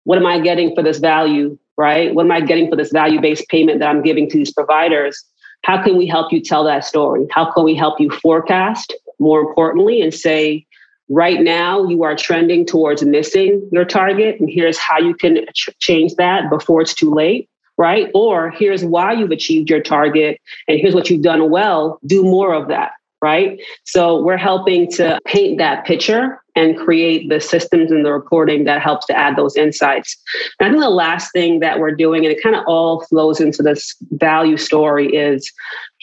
what 0.04 0.18
am 0.18 0.26
I 0.26 0.40
getting 0.40 0.74
for 0.74 0.82
this 0.82 0.98
value, 0.98 1.56
right? 1.76 2.14
What 2.14 2.24
am 2.24 2.32
I 2.32 2.40
getting 2.40 2.68
for 2.68 2.76
this 2.76 2.90
value 2.90 3.20
based 3.20 3.48
payment 3.48 3.78
that 3.78 3.88
I'm 3.88 4.02
giving 4.02 4.28
to 4.30 4.38
these 4.38 4.52
providers? 4.52 5.24
How 5.62 5.82
can 5.82 5.96
we 5.96 6.06
help 6.06 6.32
you 6.32 6.40
tell 6.40 6.64
that 6.64 6.84
story? 6.84 7.28
How 7.30 7.52
can 7.52 7.64
we 7.64 7.74
help 7.76 8.00
you 8.00 8.10
forecast, 8.10 8.92
more 9.20 9.40
importantly, 9.40 10.00
and 10.00 10.12
say, 10.12 10.66
right 11.10 11.40
now 11.42 11.84
you 11.84 12.02
are 12.02 12.16
trending 12.16 12.64
towards 12.64 13.04
missing 13.04 13.68
your 13.70 13.84
target, 13.84 14.40
and 14.40 14.48
here's 14.48 14.78
how 14.78 14.98
you 14.98 15.14
can 15.14 15.44
ch- 15.54 15.68
change 15.80 16.14
that 16.14 16.48
before 16.48 16.80
it's 16.80 16.94
too 16.94 17.12
late? 17.12 17.50
right? 17.80 18.10
Or 18.12 18.50
here's 18.50 18.84
why 18.84 19.14
you've 19.14 19.30
achieved 19.30 19.70
your 19.70 19.80
target 19.80 20.38
and 20.68 20.78
here's 20.78 20.94
what 20.94 21.08
you've 21.08 21.22
done 21.22 21.48
well. 21.48 21.98
Do 22.04 22.22
more 22.22 22.52
of 22.52 22.68
that, 22.68 22.92
right? 23.22 23.58
So 23.84 24.22
we're 24.22 24.36
helping 24.36 24.90
to 24.92 25.18
paint 25.24 25.56
that 25.56 25.86
picture 25.86 26.42
and 26.54 26.76
create 26.76 27.30
the 27.30 27.40
systems 27.40 27.90
and 27.90 28.04
the 28.04 28.12
reporting 28.12 28.64
that 28.64 28.82
helps 28.82 29.06
to 29.06 29.16
add 29.16 29.36
those 29.36 29.56
insights. 29.56 30.14
And 30.58 30.68
I 30.68 30.70
think 30.70 30.82
the 30.82 30.90
last 30.90 31.32
thing 31.32 31.60
that 31.60 31.78
we're 31.78 31.94
doing, 31.94 32.26
and 32.26 32.36
it 32.36 32.42
kind 32.42 32.54
of 32.54 32.64
all 32.66 33.00
flows 33.06 33.40
into 33.40 33.62
this 33.62 33.96
value 34.10 34.58
story, 34.58 35.16
is 35.16 35.50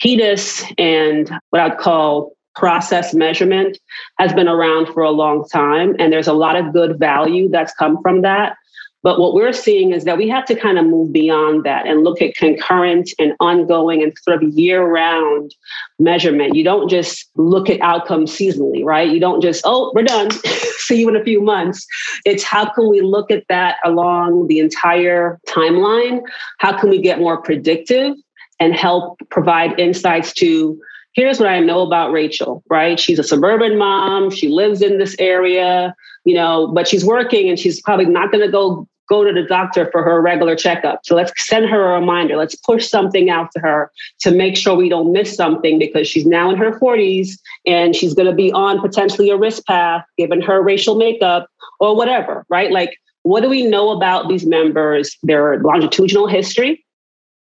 HEDIS 0.02 0.64
and 0.78 1.30
what 1.50 1.62
I'd 1.62 1.78
call 1.78 2.32
process 2.58 3.14
measurement 3.14 3.78
has 4.18 4.32
been 4.32 4.48
around 4.48 4.86
for 4.92 5.02
a 5.02 5.10
long 5.10 5.48
time. 5.48 5.94
And 5.98 6.12
there's 6.12 6.26
a 6.26 6.32
lot 6.32 6.56
of 6.56 6.72
good 6.72 6.98
value 6.98 7.48
that's 7.48 7.72
come 7.74 8.02
from 8.02 8.22
that. 8.22 8.56
But 9.04 9.20
what 9.20 9.32
we're 9.32 9.52
seeing 9.52 9.92
is 9.92 10.04
that 10.04 10.18
we 10.18 10.28
have 10.28 10.44
to 10.46 10.56
kind 10.56 10.76
of 10.76 10.84
move 10.84 11.12
beyond 11.12 11.64
that 11.64 11.86
and 11.86 12.02
look 12.02 12.20
at 12.20 12.34
concurrent 12.34 13.10
and 13.20 13.32
ongoing 13.38 14.02
and 14.02 14.12
sort 14.18 14.42
of 14.42 14.52
year 14.52 14.84
round 14.84 15.54
measurement. 16.00 16.56
You 16.56 16.64
don't 16.64 16.88
just 16.88 17.30
look 17.36 17.70
at 17.70 17.80
outcomes 17.80 18.32
seasonally, 18.32 18.84
right? 18.84 19.08
You 19.08 19.20
don't 19.20 19.40
just, 19.40 19.62
oh, 19.64 19.92
we're 19.94 20.02
done, 20.02 20.30
see 20.78 20.98
you 20.98 21.08
in 21.08 21.14
a 21.14 21.22
few 21.22 21.40
months. 21.40 21.86
It's 22.24 22.42
how 22.42 22.68
can 22.70 22.88
we 22.88 23.00
look 23.00 23.30
at 23.30 23.44
that 23.48 23.76
along 23.84 24.48
the 24.48 24.58
entire 24.58 25.38
timeline? 25.48 26.20
How 26.58 26.76
can 26.76 26.90
we 26.90 27.00
get 27.00 27.20
more 27.20 27.40
predictive 27.40 28.16
and 28.58 28.74
help 28.74 29.20
provide 29.30 29.78
insights 29.78 30.32
to 30.34 30.76
here's 31.18 31.40
what 31.40 31.48
I 31.48 31.58
know 31.58 31.80
about 31.80 32.12
Rachel, 32.12 32.62
right? 32.70 32.98
She's 32.98 33.18
a 33.18 33.24
suburban 33.24 33.76
mom. 33.76 34.30
She 34.30 34.46
lives 34.46 34.80
in 34.80 34.98
this 34.98 35.16
area, 35.18 35.92
you 36.24 36.32
know, 36.32 36.68
but 36.68 36.86
she's 36.86 37.04
working 37.04 37.48
and 37.48 37.58
she's 37.58 37.82
probably 37.82 38.06
not 38.06 38.30
going 38.30 38.44
to 38.44 38.50
go 38.50 38.86
go 39.08 39.24
to 39.24 39.32
the 39.32 39.42
doctor 39.42 39.90
for 39.90 40.04
her 40.04 40.20
regular 40.20 40.54
checkup. 40.54 41.00
So 41.02 41.16
let's 41.16 41.32
send 41.38 41.66
her 41.70 41.92
a 41.92 41.98
reminder. 41.98 42.36
Let's 42.36 42.54
push 42.54 42.88
something 42.88 43.30
out 43.30 43.50
to 43.52 43.60
her 43.60 43.90
to 44.20 44.30
make 44.30 44.54
sure 44.54 44.76
we 44.76 44.90
don't 44.90 45.12
miss 45.12 45.34
something 45.34 45.78
because 45.78 46.06
she's 46.06 46.26
now 46.26 46.50
in 46.50 46.58
her 46.58 46.78
40s 46.78 47.30
and 47.66 47.96
she's 47.96 48.12
going 48.12 48.28
to 48.28 48.34
be 48.34 48.52
on 48.52 48.80
potentially 48.80 49.30
a 49.30 49.36
risk 49.36 49.64
path 49.64 50.04
given 50.18 50.42
her 50.42 50.62
racial 50.62 50.96
makeup 50.96 51.48
or 51.80 51.96
whatever, 51.96 52.44
right? 52.50 52.70
Like, 52.70 52.98
what 53.22 53.40
do 53.40 53.48
we 53.48 53.66
know 53.66 53.90
about 53.90 54.28
these 54.28 54.44
members, 54.44 55.16
their 55.22 55.58
longitudinal 55.60 56.26
history? 56.26 56.84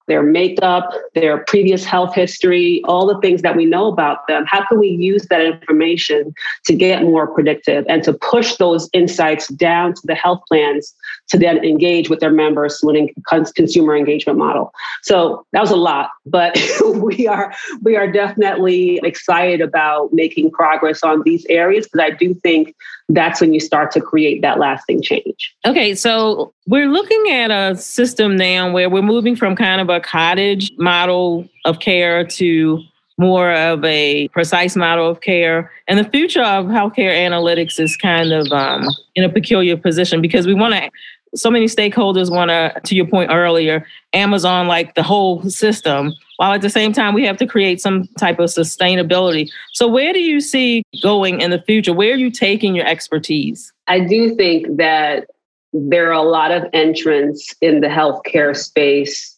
Their 0.06 0.22
makeup, 0.22 0.90
their 1.14 1.44
previous 1.46 1.84
health 1.84 2.14
history, 2.14 2.82
all 2.84 3.06
the 3.06 3.18
things 3.20 3.42
that 3.42 3.56
we 3.56 3.64
know 3.64 3.86
about 3.86 4.26
them. 4.28 4.44
How 4.46 4.66
can 4.66 4.78
we 4.78 4.88
use 4.88 5.26
that 5.26 5.40
information 5.40 6.34
to 6.66 6.74
get 6.74 7.02
more 7.02 7.26
predictive 7.26 7.84
and 7.88 8.02
to 8.04 8.12
push 8.12 8.56
those 8.56 8.88
insights 8.92 9.48
down 9.48 9.94
to 9.94 10.00
the 10.04 10.14
health 10.14 10.42
plans 10.48 10.94
to 11.28 11.38
then 11.38 11.64
engage 11.64 12.10
with 12.10 12.20
their 12.20 12.30
members 12.30 12.80
winning 12.82 13.14
consumer 13.54 13.96
engagement 13.96 14.38
model? 14.38 14.72
So 15.02 15.46
that 15.52 15.60
was 15.60 15.70
a 15.70 15.76
lot, 15.76 16.10
but 16.26 16.58
we 16.94 17.26
are 17.26 17.54
we 17.82 17.96
are 17.96 18.10
definitely 18.10 19.00
excited 19.02 19.60
about 19.60 20.12
making 20.12 20.50
progress 20.50 21.02
on 21.02 21.22
these 21.24 21.46
areas 21.48 21.86
because 21.86 22.00
I 22.00 22.10
do 22.10 22.34
think 22.34 22.74
that's 23.08 23.40
when 23.40 23.52
you 23.52 23.60
start 23.60 23.90
to 23.92 24.00
create 24.00 24.42
that 24.42 24.58
lasting 24.58 25.02
change. 25.02 25.54
Okay, 25.66 25.94
so 25.94 26.52
we're 26.66 26.88
looking 26.88 27.30
at 27.30 27.50
a 27.50 27.76
system 27.76 28.36
now 28.36 28.72
where 28.72 28.88
we're 28.88 29.02
moving 29.02 29.36
from 29.36 29.56
kind 29.56 29.80
of 29.80 29.90
a 29.90 30.00
cottage 30.00 30.72
model 30.78 31.48
of 31.64 31.80
care 31.80 32.24
to 32.24 32.82
more 33.16 33.52
of 33.52 33.84
a 33.84 34.28
precise 34.28 34.74
model 34.74 35.08
of 35.08 35.20
care. 35.20 35.70
And 35.86 35.98
the 35.98 36.04
future 36.04 36.42
of 36.42 36.66
healthcare 36.66 37.14
analytics 37.14 37.78
is 37.78 37.96
kind 37.96 38.32
of 38.32 38.50
um, 38.50 38.88
in 39.14 39.22
a 39.22 39.28
peculiar 39.28 39.76
position 39.76 40.20
because 40.20 40.46
we 40.46 40.54
want 40.54 40.74
to 40.74 40.90
so 41.34 41.50
many 41.50 41.66
stakeholders 41.66 42.30
want 42.30 42.50
to, 42.50 42.80
to 42.84 42.94
your 42.94 43.06
point 43.06 43.30
earlier, 43.32 43.86
Amazon 44.12 44.66
like 44.66 44.94
the 44.94 45.02
whole 45.02 45.42
system, 45.48 46.12
while 46.36 46.52
at 46.52 46.62
the 46.62 46.70
same 46.70 46.92
time 46.92 47.14
we 47.14 47.24
have 47.24 47.36
to 47.38 47.46
create 47.46 47.80
some 47.80 48.06
type 48.18 48.38
of 48.38 48.46
sustainability. 48.46 49.48
So, 49.72 49.88
where 49.88 50.12
do 50.12 50.20
you 50.20 50.40
see 50.40 50.82
going 51.02 51.40
in 51.40 51.50
the 51.50 51.60
future? 51.60 51.92
Where 51.92 52.12
are 52.12 52.16
you 52.16 52.30
taking 52.30 52.74
your 52.74 52.86
expertise? 52.86 53.72
I 53.86 54.00
do 54.00 54.34
think 54.34 54.76
that 54.76 55.26
there 55.72 56.08
are 56.08 56.12
a 56.12 56.22
lot 56.22 56.52
of 56.52 56.64
entrants 56.72 57.54
in 57.60 57.80
the 57.80 57.88
healthcare 57.88 58.56
space 58.56 59.36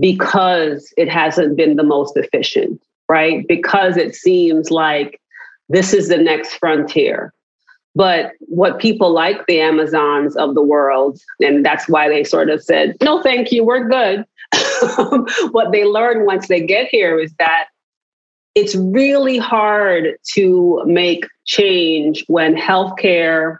because 0.00 0.92
it 0.96 1.08
hasn't 1.08 1.56
been 1.56 1.76
the 1.76 1.84
most 1.84 2.16
efficient, 2.16 2.80
right? 3.08 3.46
Because 3.46 3.96
it 3.96 4.14
seems 4.14 4.70
like 4.70 5.20
this 5.68 5.92
is 5.92 6.08
the 6.08 6.16
next 6.16 6.54
frontier. 6.54 7.32
But 7.94 8.32
what 8.40 8.80
people 8.80 9.12
like 9.12 9.46
the 9.46 9.60
Amazons 9.60 10.36
of 10.36 10.54
the 10.54 10.62
world, 10.62 11.20
and 11.40 11.64
that's 11.64 11.88
why 11.88 12.08
they 12.08 12.24
sort 12.24 12.50
of 12.50 12.62
said, 12.62 12.96
no, 13.00 13.22
thank 13.22 13.52
you, 13.52 13.64
we're 13.64 13.88
good. 13.88 14.24
what 15.52 15.72
they 15.72 15.84
learn 15.84 16.26
once 16.26 16.48
they 16.48 16.60
get 16.60 16.88
here 16.90 17.18
is 17.18 17.32
that 17.38 17.66
it's 18.54 18.74
really 18.74 19.38
hard 19.38 20.16
to 20.32 20.82
make 20.86 21.26
change 21.44 22.24
when 22.28 22.54
healthcare 22.56 23.58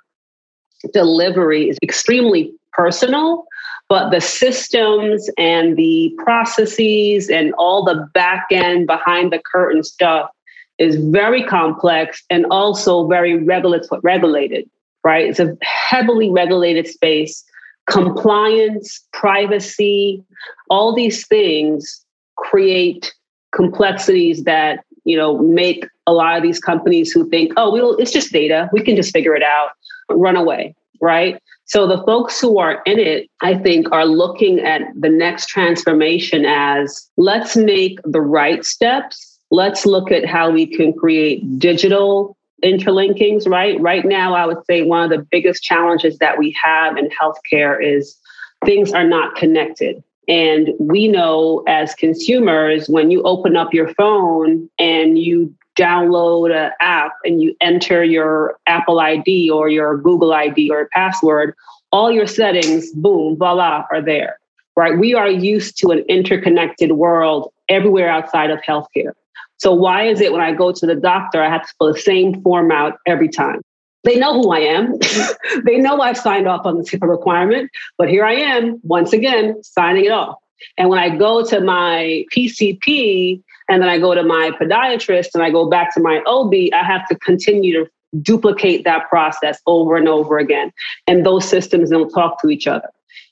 delivery 0.92 1.68
is 1.68 1.78
extremely 1.82 2.52
personal, 2.72 3.44
but 3.88 4.10
the 4.10 4.20
systems 4.20 5.28
and 5.38 5.76
the 5.76 6.12
processes 6.18 7.28
and 7.28 7.54
all 7.54 7.84
the 7.84 8.08
back 8.14 8.46
end 8.50 8.86
behind 8.86 9.32
the 9.32 9.40
curtain 9.40 9.82
stuff 9.82 10.30
is 10.78 10.96
very 10.96 11.42
complex 11.44 12.22
and 12.30 12.46
also 12.50 13.06
very 13.06 13.36
regulated, 13.36 14.68
right? 15.04 15.28
It's 15.28 15.38
a 15.38 15.56
heavily 15.62 16.30
regulated 16.30 16.86
space. 16.86 17.44
Compliance, 17.88 19.00
privacy, 19.12 20.24
all 20.70 20.94
these 20.94 21.26
things 21.26 22.04
create 22.36 23.12
complexities 23.54 24.44
that 24.44 24.84
you 25.04 25.16
know 25.16 25.38
make 25.38 25.86
a 26.06 26.12
lot 26.12 26.36
of 26.36 26.42
these 26.42 26.58
companies 26.58 27.12
who 27.12 27.28
think, 27.28 27.52
oh, 27.56 27.72
well, 27.72 27.94
it's 27.96 28.10
just 28.10 28.32
data, 28.32 28.68
we 28.72 28.82
can 28.82 28.96
just 28.96 29.12
figure 29.12 29.34
it 29.34 29.42
out, 29.42 29.70
run 30.10 30.36
away, 30.36 30.74
right? 31.00 31.40
So 31.66 31.86
the 31.86 32.02
folks 32.04 32.40
who 32.40 32.58
are 32.58 32.82
in 32.84 32.98
it, 32.98 33.28
I 33.40 33.56
think, 33.56 33.90
are 33.90 34.04
looking 34.04 34.60
at 34.60 34.82
the 34.98 35.08
next 35.08 35.48
transformation 35.48 36.44
as 36.44 37.08
let's 37.16 37.56
make 37.56 37.98
the 38.04 38.20
right 38.20 38.64
steps 38.64 39.33
let's 39.50 39.86
look 39.86 40.10
at 40.10 40.24
how 40.24 40.50
we 40.50 40.66
can 40.66 40.92
create 40.92 41.58
digital 41.58 42.36
interlinkings, 42.64 43.46
right? 43.48 43.80
Right 43.80 44.04
now, 44.04 44.34
I 44.34 44.46
would 44.46 44.64
say 44.66 44.82
one 44.82 45.04
of 45.04 45.10
the 45.10 45.24
biggest 45.30 45.62
challenges 45.62 46.18
that 46.18 46.38
we 46.38 46.56
have 46.62 46.96
in 46.96 47.08
healthcare 47.10 47.78
is 47.82 48.16
things 48.64 48.92
are 48.92 49.06
not 49.06 49.36
connected. 49.36 50.02
And 50.26 50.70
we 50.78 51.08
know 51.08 51.62
as 51.68 51.94
consumers, 51.94 52.88
when 52.88 53.10
you 53.10 53.22
open 53.22 53.56
up 53.56 53.74
your 53.74 53.92
phone 53.94 54.70
and 54.78 55.18
you 55.18 55.54
download 55.78 56.54
an 56.54 56.72
app 56.80 57.12
and 57.24 57.42
you 57.42 57.54
enter 57.60 58.02
your 58.02 58.58
Apple 58.66 59.00
ID 59.00 59.50
or 59.50 59.68
your 59.68 59.98
Google 59.98 60.32
ID 60.32 60.70
or 60.70 60.88
password, 60.92 61.54
all 61.92 62.10
your 62.10 62.26
settings, 62.26 62.90
boom, 62.92 63.36
voila, 63.36 63.84
are 63.90 64.00
there, 64.00 64.38
right? 64.76 64.98
We 64.98 65.14
are 65.14 65.28
used 65.28 65.76
to 65.78 65.90
an 65.90 66.04
interconnected 66.08 66.92
world 66.92 67.52
everywhere 67.68 68.08
outside 68.08 68.50
of 68.50 68.60
healthcare. 68.60 69.12
So 69.58 69.72
why 69.72 70.04
is 70.04 70.20
it 70.20 70.32
when 70.32 70.40
I 70.40 70.52
go 70.52 70.72
to 70.72 70.86
the 70.86 70.94
doctor, 70.94 71.42
I 71.42 71.48
have 71.48 71.62
to 71.62 71.74
fill 71.78 71.92
the 71.92 71.98
same 71.98 72.42
form 72.42 72.70
out 72.70 72.98
every 73.06 73.28
time? 73.28 73.60
They 74.04 74.18
know 74.18 74.34
who 74.34 74.52
I 74.52 74.60
am. 74.60 74.98
they 75.64 75.78
know 75.78 76.00
I've 76.00 76.18
signed 76.18 76.46
off 76.46 76.66
on 76.66 76.76
the 76.76 76.84
HIPAA 76.84 77.08
requirement, 77.08 77.70
but 77.96 78.08
here 78.08 78.24
I 78.24 78.34
am 78.34 78.80
once 78.82 79.12
again 79.12 79.62
signing 79.62 80.04
it 80.04 80.12
off. 80.12 80.38
And 80.76 80.88
when 80.88 80.98
I 80.98 81.16
go 81.16 81.44
to 81.46 81.60
my 81.60 82.24
PCP 82.34 83.42
and 83.68 83.82
then 83.82 83.88
I 83.88 83.98
go 83.98 84.14
to 84.14 84.22
my 84.22 84.50
podiatrist 84.60 85.28
and 85.34 85.42
I 85.42 85.50
go 85.50 85.68
back 85.68 85.94
to 85.94 86.00
my 86.00 86.22
OB, 86.26 86.52
I 86.72 86.84
have 86.84 87.06
to 87.08 87.18
continue 87.18 87.72
to 87.84 87.90
duplicate 88.22 88.84
that 88.84 89.08
process 89.08 89.60
over 89.66 89.96
and 89.96 90.08
over 90.08 90.38
again. 90.38 90.72
And 91.06 91.24
those 91.24 91.48
systems 91.48 91.90
don't 91.90 92.10
talk 92.10 92.40
to 92.42 92.48
each 92.48 92.66
other. 92.66 92.88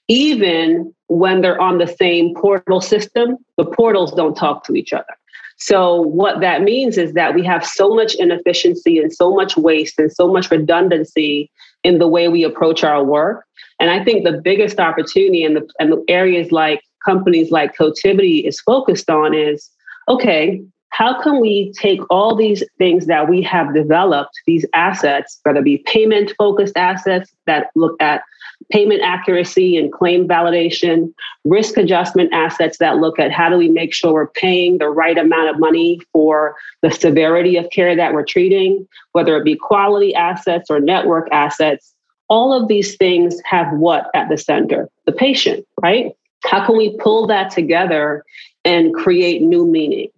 Even 0.08 0.92
when 1.06 1.40
they're 1.40 1.60
on 1.60 1.78
the 1.78 1.86
same 1.86 2.34
portal 2.34 2.80
system, 2.80 3.36
the 3.56 3.64
portals 3.64 4.12
don't 4.12 4.36
talk 4.36 4.64
to 4.64 4.74
each 4.74 4.92
other. 4.92 5.14
So, 5.64 6.00
what 6.00 6.40
that 6.40 6.62
means 6.62 6.98
is 6.98 7.12
that 7.12 7.36
we 7.36 7.44
have 7.44 7.64
so 7.64 7.94
much 7.94 8.16
inefficiency 8.16 8.98
and 8.98 9.12
so 9.12 9.32
much 9.32 9.56
waste 9.56 9.96
and 9.96 10.12
so 10.12 10.26
much 10.26 10.50
redundancy 10.50 11.52
in 11.84 12.00
the 12.00 12.08
way 12.08 12.26
we 12.26 12.42
approach 12.42 12.82
our 12.82 13.04
work. 13.04 13.44
And 13.78 13.88
I 13.88 14.02
think 14.02 14.24
the 14.24 14.40
biggest 14.42 14.80
opportunity 14.80 15.44
and 15.44 15.54
the, 15.54 15.68
and 15.78 15.92
the 15.92 16.02
areas 16.08 16.50
like 16.50 16.82
companies 17.04 17.52
like 17.52 17.76
Cotiviti 17.76 18.44
is 18.44 18.60
focused 18.60 19.08
on 19.08 19.34
is 19.34 19.70
okay, 20.08 20.60
how 20.88 21.22
can 21.22 21.40
we 21.40 21.72
take 21.78 22.00
all 22.10 22.34
these 22.34 22.64
things 22.78 23.06
that 23.06 23.28
we 23.28 23.40
have 23.42 23.72
developed, 23.72 24.32
these 24.46 24.66
assets, 24.74 25.38
whether 25.44 25.60
it 25.60 25.64
be 25.64 25.78
payment 25.86 26.32
focused 26.36 26.76
assets 26.76 27.32
that 27.46 27.68
look 27.76 27.94
at 28.02 28.22
payment 28.70 29.02
accuracy 29.02 29.76
and 29.76 29.92
claim 29.92 30.26
validation, 30.28 31.12
risk 31.44 31.76
adjustment 31.76 32.32
assets 32.32 32.78
that 32.78 32.98
look 32.98 33.18
at 33.18 33.32
how 33.32 33.48
do 33.48 33.56
we 33.56 33.68
make 33.68 33.94
sure 33.94 34.12
we're 34.12 34.26
paying 34.28 34.78
the 34.78 34.88
right 34.88 35.18
amount 35.18 35.48
of 35.48 35.58
money 35.58 36.00
for 36.12 36.56
the 36.82 36.90
severity 36.90 37.56
of 37.56 37.68
care 37.70 37.94
that 37.96 38.12
we're 38.12 38.24
treating, 38.24 38.86
whether 39.12 39.36
it 39.36 39.44
be 39.44 39.56
quality 39.56 40.14
assets 40.14 40.70
or 40.70 40.80
network 40.80 41.28
assets. 41.32 41.94
All 42.28 42.52
of 42.52 42.68
these 42.68 42.96
things 42.96 43.40
have 43.44 43.72
what 43.72 44.10
at 44.14 44.28
the 44.28 44.38
center? 44.38 44.88
The 45.06 45.12
patient, 45.12 45.66
right? 45.82 46.12
How 46.44 46.64
can 46.64 46.76
we 46.76 46.96
pull 46.98 47.26
that 47.26 47.50
together 47.50 48.24
and 48.64 48.94
create 48.94 49.42
new 49.42 49.66
meaning? 49.66 50.08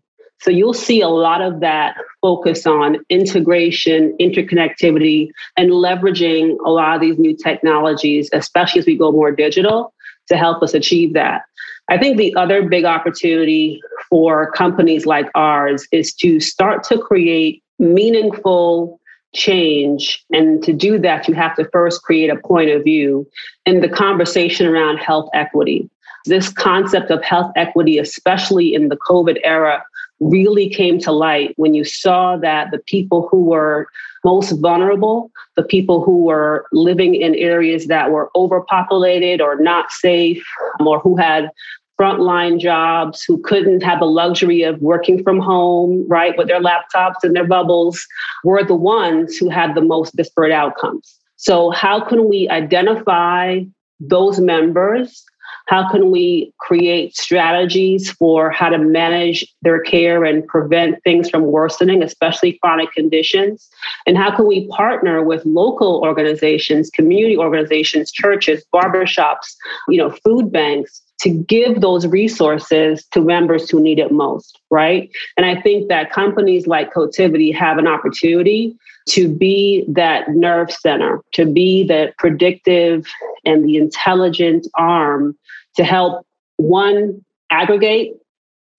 So 0.40 0.50
you'll 0.50 0.74
see 0.74 1.00
a 1.00 1.08
lot 1.08 1.40
of 1.40 1.60
that 1.60 1.96
focus 2.24 2.66
on 2.66 2.96
integration, 3.10 4.16
interconnectivity, 4.18 5.28
and 5.58 5.72
leveraging 5.72 6.56
a 6.64 6.70
lot 6.70 6.94
of 6.94 7.02
these 7.02 7.18
new 7.18 7.36
technologies, 7.36 8.30
especially 8.32 8.78
as 8.78 8.86
we 8.86 8.96
go 8.96 9.12
more 9.12 9.30
digital, 9.30 9.92
to 10.28 10.38
help 10.38 10.62
us 10.62 10.72
achieve 10.72 11.12
that. 11.12 11.42
I 11.90 11.98
think 11.98 12.16
the 12.16 12.34
other 12.34 12.66
big 12.66 12.86
opportunity 12.86 13.82
for 14.08 14.50
companies 14.52 15.04
like 15.04 15.28
ours 15.34 15.86
is 15.92 16.14
to 16.14 16.40
start 16.40 16.82
to 16.84 16.96
create 16.96 17.62
meaningful 17.78 18.98
change. 19.34 20.24
And 20.32 20.62
to 20.62 20.72
do 20.72 20.98
that, 21.00 21.28
you 21.28 21.34
have 21.34 21.54
to 21.56 21.68
first 21.74 22.04
create 22.04 22.30
a 22.30 22.36
point 22.36 22.70
of 22.70 22.84
view 22.84 23.28
in 23.66 23.82
the 23.82 23.88
conversation 23.90 24.66
around 24.66 24.96
health 24.96 25.28
equity. 25.34 25.90
This 26.24 26.48
concept 26.48 27.10
of 27.10 27.22
health 27.22 27.52
equity, 27.54 27.98
especially 27.98 28.72
in 28.72 28.88
the 28.88 28.96
COVID 28.96 29.36
era, 29.44 29.84
really 30.20 30.68
came 30.68 30.98
to 31.00 31.12
light 31.12 31.52
when 31.56 31.74
you 31.74 31.84
saw 31.84 32.36
that 32.36 32.70
the 32.70 32.78
people 32.78 33.28
who 33.30 33.44
were 33.44 33.86
most 34.24 34.52
vulnerable, 34.60 35.30
the 35.56 35.62
people 35.62 36.02
who 36.02 36.24
were 36.24 36.66
living 36.72 37.14
in 37.14 37.34
areas 37.34 37.86
that 37.86 38.10
were 38.10 38.30
overpopulated 38.34 39.40
or 39.40 39.56
not 39.60 39.90
safe, 39.92 40.44
um, 40.80 40.86
or 40.86 40.98
who 40.98 41.16
had 41.16 41.50
frontline 42.00 42.58
jobs, 42.58 43.22
who 43.22 43.40
couldn't 43.42 43.82
have 43.82 44.00
the 44.00 44.06
luxury 44.06 44.62
of 44.62 44.80
working 44.80 45.22
from 45.22 45.38
home, 45.38 46.04
right, 46.08 46.36
with 46.36 46.48
their 46.48 46.60
laptops 46.60 47.22
and 47.22 47.36
their 47.36 47.46
bubbles, 47.46 48.04
were 48.42 48.64
the 48.64 48.74
ones 48.74 49.36
who 49.36 49.48
had 49.48 49.74
the 49.74 49.80
most 49.80 50.16
disparate 50.16 50.52
outcomes. 50.52 51.18
So, 51.36 51.70
how 51.70 52.04
can 52.04 52.28
we 52.28 52.48
identify 52.48 53.60
those 54.00 54.40
members 54.40 55.24
how 55.66 55.90
can 55.90 56.10
we 56.10 56.52
create 56.58 57.16
strategies 57.16 58.10
for 58.10 58.50
how 58.50 58.68
to 58.68 58.78
manage 58.78 59.46
their 59.62 59.80
care 59.80 60.24
and 60.24 60.46
prevent 60.46 61.02
things 61.04 61.30
from 61.30 61.46
worsening, 61.46 62.02
especially 62.02 62.58
chronic 62.62 62.92
conditions? 62.92 63.68
And 64.06 64.18
how 64.18 64.34
can 64.34 64.46
we 64.46 64.68
partner 64.68 65.22
with 65.22 65.44
local 65.46 66.00
organizations, 66.04 66.90
community 66.90 67.36
organizations, 67.36 68.12
churches, 68.12 68.64
barbershops, 68.74 69.54
you 69.88 69.96
know, 69.96 70.10
food 70.10 70.52
banks 70.52 71.00
to 71.20 71.30
give 71.30 71.80
those 71.80 72.06
resources 72.06 73.04
to 73.12 73.20
members 73.20 73.70
who 73.70 73.80
need 73.80 73.98
it 73.98 74.12
most, 74.12 74.60
right? 74.70 75.10
And 75.36 75.46
I 75.46 75.60
think 75.60 75.88
that 75.88 76.10
companies 76.10 76.66
like 76.66 76.92
Cotiviti 76.92 77.54
have 77.54 77.78
an 77.78 77.86
opportunity 77.86 78.76
to 79.10 79.28
be 79.28 79.84
that 79.88 80.30
nerve 80.30 80.72
center, 80.72 81.20
to 81.32 81.44
be 81.44 81.86
the 81.86 82.12
predictive 82.18 83.06
and 83.44 83.64
the 83.64 83.76
intelligent 83.76 84.66
arm 84.74 85.36
to 85.76 85.84
help 85.84 86.26
one, 86.56 87.24
aggregate 87.50 88.14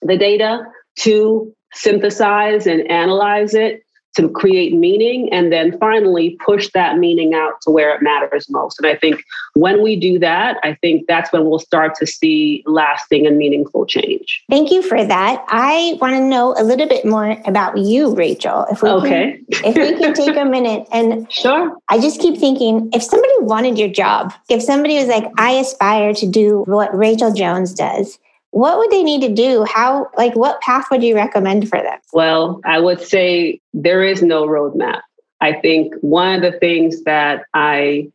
the 0.01 0.17
data, 0.17 0.63
two, 0.97 1.53
synthesize 1.73 2.67
and 2.67 2.89
analyze 2.89 3.53
it 3.53 3.84
to 4.15 4.29
create 4.29 4.73
meaning 4.73 5.31
and 5.31 5.51
then 5.51 5.77
finally 5.77 6.37
push 6.45 6.69
that 6.73 6.97
meaning 6.97 7.33
out 7.33 7.61
to 7.61 7.69
where 7.69 7.93
it 7.93 8.01
matters 8.01 8.49
most. 8.49 8.79
And 8.79 8.87
I 8.87 8.95
think 8.95 9.23
when 9.53 9.83
we 9.83 9.95
do 9.95 10.17
that, 10.19 10.57
I 10.63 10.73
think 10.75 11.07
that's 11.07 11.31
when 11.31 11.45
we'll 11.45 11.59
start 11.59 11.95
to 11.95 12.07
see 12.07 12.63
lasting 12.65 13.27
and 13.27 13.37
meaningful 13.37 13.85
change. 13.85 14.43
Thank 14.49 14.71
you 14.71 14.81
for 14.81 15.03
that. 15.03 15.43
I 15.49 15.97
want 16.01 16.13
to 16.15 16.21
know 16.21 16.55
a 16.57 16.63
little 16.63 16.87
bit 16.87 17.05
more 17.05 17.37
about 17.45 17.77
you, 17.77 18.15
Rachel. 18.15 18.65
If 18.71 18.81
we 18.81 18.89
okay. 18.89 19.39
Can, 19.51 19.65
if 19.65 19.75
we 19.75 19.97
can 19.99 20.13
take 20.13 20.35
a 20.35 20.45
minute 20.55 20.87
and 20.91 21.31
sure. 21.31 21.77
I 21.89 21.99
just 21.99 22.19
keep 22.19 22.37
thinking 22.37 22.89
if 22.93 23.03
somebody 23.03 23.33
wanted 23.39 23.77
your 23.77 23.89
job, 23.89 24.33
if 24.49 24.61
somebody 24.61 24.97
was 24.97 25.07
like, 25.07 25.25
I 25.37 25.51
aspire 25.51 26.13
to 26.13 26.27
do 26.27 26.63
what 26.67 26.95
Rachel 26.95 27.33
Jones 27.33 27.73
does, 27.73 28.17
what 28.55 28.77
would 28.77 28.89
they 28.89 29.03
need 29.03 29.19
to 29.19 29.27
do? 29.27 29.65
How, 29.65 30.09
like, 30.17 30.33
what 30.33 30.61
path 30.61 30.85
would 30.89 31.03
you 31.03 31.13
recommend 31.13 31.67
for 31.67 31.77
them? 31.77 31.99
Well, 32.13 32.61
I 32.63 32.79
would 32.79 33.01
say 33.01 33.59
there 33.73 34.01
is 34.01 34.21
no 34.21 34.47
roadmap. 34.47 35.01
I 35.41 35.59
think 35.59 35.93
one 35.99 36.35
of 36.35 36.53
the 36.53 36.57
things 36.57 37.03
that 37.03 37.43
I 37.53 38.09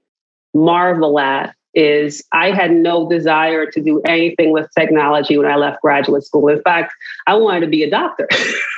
marvel 0.54 1.20
at 1.20 1.54
is 1.74 2.24
I 2.32 2.52
had 2.52 2.72
no 2.72 3.06
desire 3.06 3.70
to 3.70 3.82
do 3.82 4.00
anything 4.06 4.50
with 4.50 4.66
technology 4.74 5.36
when 5.36 5.46
I 5.46 5.56
left 5.56 5.82
graduate 5.82 6.24
school. 6.24 6.48
In 6.48 6.62
fact, 6.62 6.94
I 7.26 7.34
wanted 7.34 7.60
to 7.60 7.66
be 7.66 7.82
a 7.82 7.90
doctor. 7.90 8.26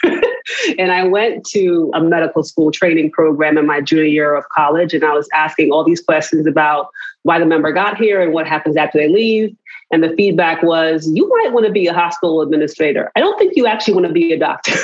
and 0.78 0.90
I 0.90 1.04
went 1.04 1.46
to 1.50 1.92
a 1.94 2.00
medical 2.00 2.42
school 2.42 2.72
training 2.72 3.12
program 3.12 3.56
in 3.56 3.66
my 3.66 3.80
junior 3.80 4.04
year 4.04 4.34
of 4.34 4.48
college, 4.48 4.94
and 4.94 5.04
I 5.04 5.12
was 5.12 5.28
asking 5.32 5.70
all 5.70 5.84
these 5.84 6.02
questions 6.02 6.44
about 6.44 6.88
why 7.22 7.38
the 7.38 7.46
member 7.46 7.72
got 7.72 7.96
here 7.96 8.20
and 8.20 8.32
what 8.32 8.46
happens 8.46 8.76
after 8.76 8.98
they 8.98 9.08
leave. 9.08 9.56
And 9.90 10.02
the 10.02 10.14
feedback 10.16 10.62
was, 10.62 11.08
you 11.12 11.28
might 11.28 11.52
want 11.52 11.66
to 11.66 11.72
be 11.72 11.86
a 11.86 11.92
hospital 11.92 12.40
administrator. 12.40 13.10
I 13.14 13.20
don't 13.20 13.38
think 13.38 13.52
you 13.56 13.66
actually 13.66 13.94
want 13.94 14.06
to 14.06 14.12
be 14.12 14.32
a 14.32 14.38
doctor. 14.38 14.74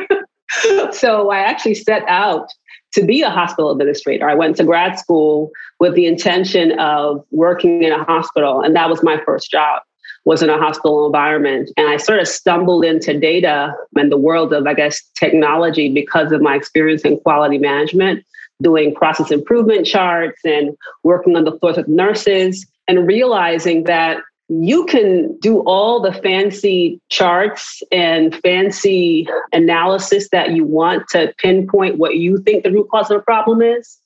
so 0.92 1.30
I 1.30 1.38
actually 1.38 1.74
set 1.74 2.04
out 2.08 2.52
to 2.92 3.04
be 3.04 3.22
a 3.22 3.30
hospital 3.30 3.70
administrator. 3.70 4.28
I 4.28 4.34
went 4.34 4.56
to 4.56 4.64
grad 4.64 4.98
school 4.98 5.50
with 5.80 5.94
the 5.94 6.06
intention 6.06 6.78
of 6.78 7.24
working 7.30 7.82
in 7.82 7.92
a 7.92 8.04
hospital, 8.04 8.62
and 8.62 8.74
that 8.76 8.88
was 8.88 9.02
my 9.02 9.20
first 9.26 9.50
job 9.50 9.82
was 10.28 10.42
in 10.42 10.50
a 10.50 10.58
hospital 10.58 11.06
environment. 11.06 11.70
And 11.78 11.88
I 11.88 11.96
sort 11.96 12.18
of 12.18 12.28
stumbled 12.28 12.84
into 12.84 13.18
data 13.18 13.74
and 13.96 14.12
the 14.12 14.18
world 14.18 14.52
of, 14.52 14.66
I 14.66 14.74
guess, 14.74 15.00
technology 15.14 15.90
because 15.90 16.32
of 16.32 16.42
my 16.42 16.54
experience 16.54 17.00
in 17.02 17.18
quality 17.20 17.56
management, 17.56 18.26
doing 18.62 18.94
process 18.94 19.30
improvement 19.30 19.86
charts 19.86 20.40
and 20.44 20.76
working 21.04 21.36
on 21.36 21.44
the 21.44 21.56
floors 21.58 21.76
with 21.76 21.88
nurses 21.88 22.66
and 22.86 23.06
realizing 23.06 23.84
that 23.84 24.18
you 24.48 24.86
can 24.86 25.36
do 25.40 25.60
all 25.60 26.00
the 26.00 26.12
fancy 26.12 27.00
charts 27.10 27.82
and 27.92 28.34
fancy 28.36 29.28
analysis 29.52 30.30
that 30.30 30.52
you 30.52 30.64
want 30.64 31.06
to 31.10 31.32
pinpoint 31.38 31.98
what 31.98 32.16
you 32.16 32.38
think 32.38 32.64
the 32.64 32.72
root 32.72 32.88
cause 32.90 33.10
of 33.10 33.18
the 33.18 33.22
problem 33.22 33.60
is. 33.60 33.98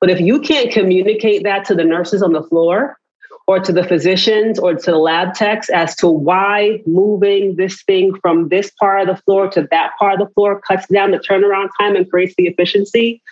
But 0.00 0.10
if 0.10 0.20
you 0.20 0.40
can't 0.40 0.70
communicate 0.70 1.44
that 1.44 1.64
to 1.66 1.74
the 1.74 1.84
nurses 1.84 2.22
on 2.22 2.34
the 2.34 2.42
floor 2.42 2.98
or 3.46 3.58
to 3.60 3.72
the 3.72 3.84
physicians 3.84 4.58
or 4.58 4.74
to 4.74 4.90
the 4.90 4.98
lab 4.98 5.32
techs 5.34 5.70
as 5.70 5.96
to 5.96 6.08
why 6.08 6.82
moving 6.84 7.56
this 7.56 7.82
thing 7.84 8.14
from 8.20 8.48
this 8.48 8.70
part 8.78 9.00
of 9.00 9.16
the 9.16 9.22
floor 9.22 9.48
to 9.48 9.66
that 9.70 9.92
part 9.98 10.20
of 10.20 10.28
the 10.28 10.34
floor 10.34 10.60
cuts 10.60 10.86
down 10.88 11.12
the 11.12 11.18
turnaround 11.18 11.68
time 11.80 11.96
and 11.96 12.10
creates 12.10 12.34
the 12.36 12.48
efficiency, 12.48 13.22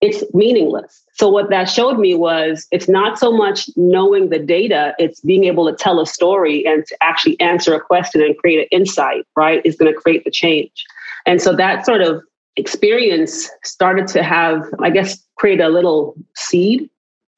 it's 0.00 0.22
meaningless. 0.32 1.02
So, 1.12 1.28
what 1.28 1.50
that 1.50 1.64
showed 1.64 1.98
me 1.98 2.14
was 2.14 2.66
it's 2.70 2.88
not 2.88 3.18
so 3.18 3.32
much 3.32 3.68
knowing 3.76 4.28
the 4.28 4.38
data, 4.38 4.94
it's 4.98 5.20
being 5.20 5.44
able 5.44 5.68
to 5.68 5.74
tell 5.74 6.00
a 6.00 6.06
story 6.06 6.64
and 6.66 6.86
to 6.86 6.96
actually 7.02 7.38
answer 7.40 7.74
a 7.74 7.80
question 7.80 8.22
and 8.22 8.36
create 8.38 8.60
an 8.60 8.68
insight, 8.70 9.26
right? 9.36 9.60
Is 9.64 9.76
going 9.76 9.92
to 9.92 10.00
create 10.00 10.24
the 10.24 10.30
change. 10.30 10.84
And 11.26 11.42
so 11.42 11.54
that 11.56 11.84
sort 11.84 12.00
of 12.00 12.22
experience 12.56 13.48
started 13.64 14.06
to 14.08 14.22
have, 14.22 14.64
I 14.80 14.90
guess, 14.90 15.18
create 15.36 15.60
a 15.60 15.68
little 15.68 16.14
seed 16.36 16.88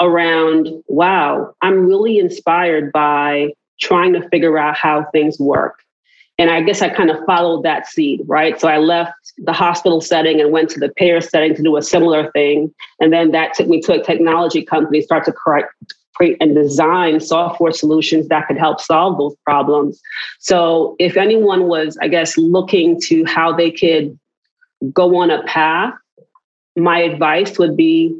around 0.00 0.68
wow, 0.88 1.54
I'm 1.62 1.86
really 1.86 2.18
inspired 2.18 2.92
by 2.92 3.52
trying 3.80 4.12
to 4.14 4.28
figure 4.28 4.58
out 4.58 4.76
how 4.76 5.06
things 5.12 5.38
work. 5.38 5.82
And 6.40 6.50
I 6.50 6.62
guess 6.62 6.80
I 6.80 6.88
kind 6.88 7.10
of 7.10 7.18
followed 7.26 7.64
that 7.64 7.86
seed, 7.86 8.22
right? 8.24 8.58
So 8.58 8.66
I 8.66 8.78
left 8.78 9.12
the 9.36 9.52
hospital 9.52 10.00
setting 10.00 10.40
and 10.40 10.50
went 10.50 10.70
to 10.70 10.80
the 10.80 10.88
payer 10.88 11.20
setting 11.20 11.54
to 11.54 11.62
do 11.62 11.76
a 11.76 11.82
similar 11.82 12.30
thing. 12.32 12.74
And 12.98 13.12
then 13.12 13.32
that 13.32 13.52
took 13.52 13.68
me 13.68 13.82
to 13.82 14.00
a 14.00 14.02
technology 14.02 14.62
company, 14.62 15.02
start 15.02 15.26
to 15.26 15.32
create, 15.32 15.66
and 16.40 16.54
design 16.54 17.20
software 17.20 17.72
solutions 17.72 18.28
that 18.28 18.48
could 18.48 18.56
help 18.56 18.80
solve 18.80 19.18
those 19.18 19.36
problems. 19.44 20.00
So 20.38 20.96
if 20.98 21.18
anyone 21.18 21.64
was, 21.64 21.98
I 22.00 22.08
guess, 22.08 22.38
looking 22.38 22.98
to 23.02 23.26
how 23.26 23.54
they 23.54 23.70
could 23.70 24.18
go 24.94 25.16
on 25.16 25.30
a 25.30 25.42
path, 25.42 25.92
my 26.74 27.00
advice 27.00 27.58
would 27.58 27.76
be 27.76 28.18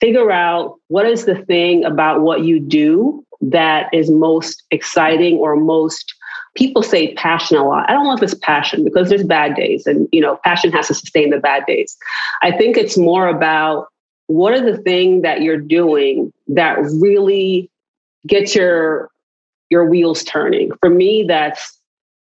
figure 0.00 0.32
out 0.32 0.76
what 0.88 1.06
is 1.06 1.24
the 1.24 1.36
thing 1.44 1.84
about 1.84 2.22
what 2.22 2.42
you 2.42 2.58
do 2.58 3.24
that 3.40 3.88
is 3.92 4.10
most 4.10 4.64
exciting 4.72 5.36
or 5.36 5.54
most 5.54 6.14
people 6.56 6.82
say 6.82 7.14
passion 7.14 7.56
a 7.56 7.66
lot. 7.66 7.88
I 7.88 7.92
don't 7.92 8.04
know 8.04 8.16
this 8.16 8.34
passion 8.34 8.84
because 8.84 9.08
there's 9.08 9.24
bad 9.24 9.54
days 9.54 9.86
and 9.86 10.08
you 10.12 10.20
know, 10.20 10.38
passion 10.44 10.72
has 10.72 10.88
to 10.88 10.94
sustain 10.94 11.30
the 11.30 11.38
bad 11.38 11.64
days. 11.66 11.96
I 12.42 12.50
think 12.56 12.76
it's 12.76 12.96
more 12.96 13.28
about 13.28 13.88
what 14.26 14.52
are 14.52 14.60
the 14.60 14.78
things 14.78 15.22
that 15.22 15.42
you're 15.42 15.56
doing 15.56 16.32
that 16.48 16.78
really 17.00 17.70
gets 18.26 18.54
your 18.54 19.10
your 19.70 19.88
wheels 19.88 20.24
turning. 20.24 20.70
For 20.80 20.90
me, 20.90 21.24
that's 21.26 21.78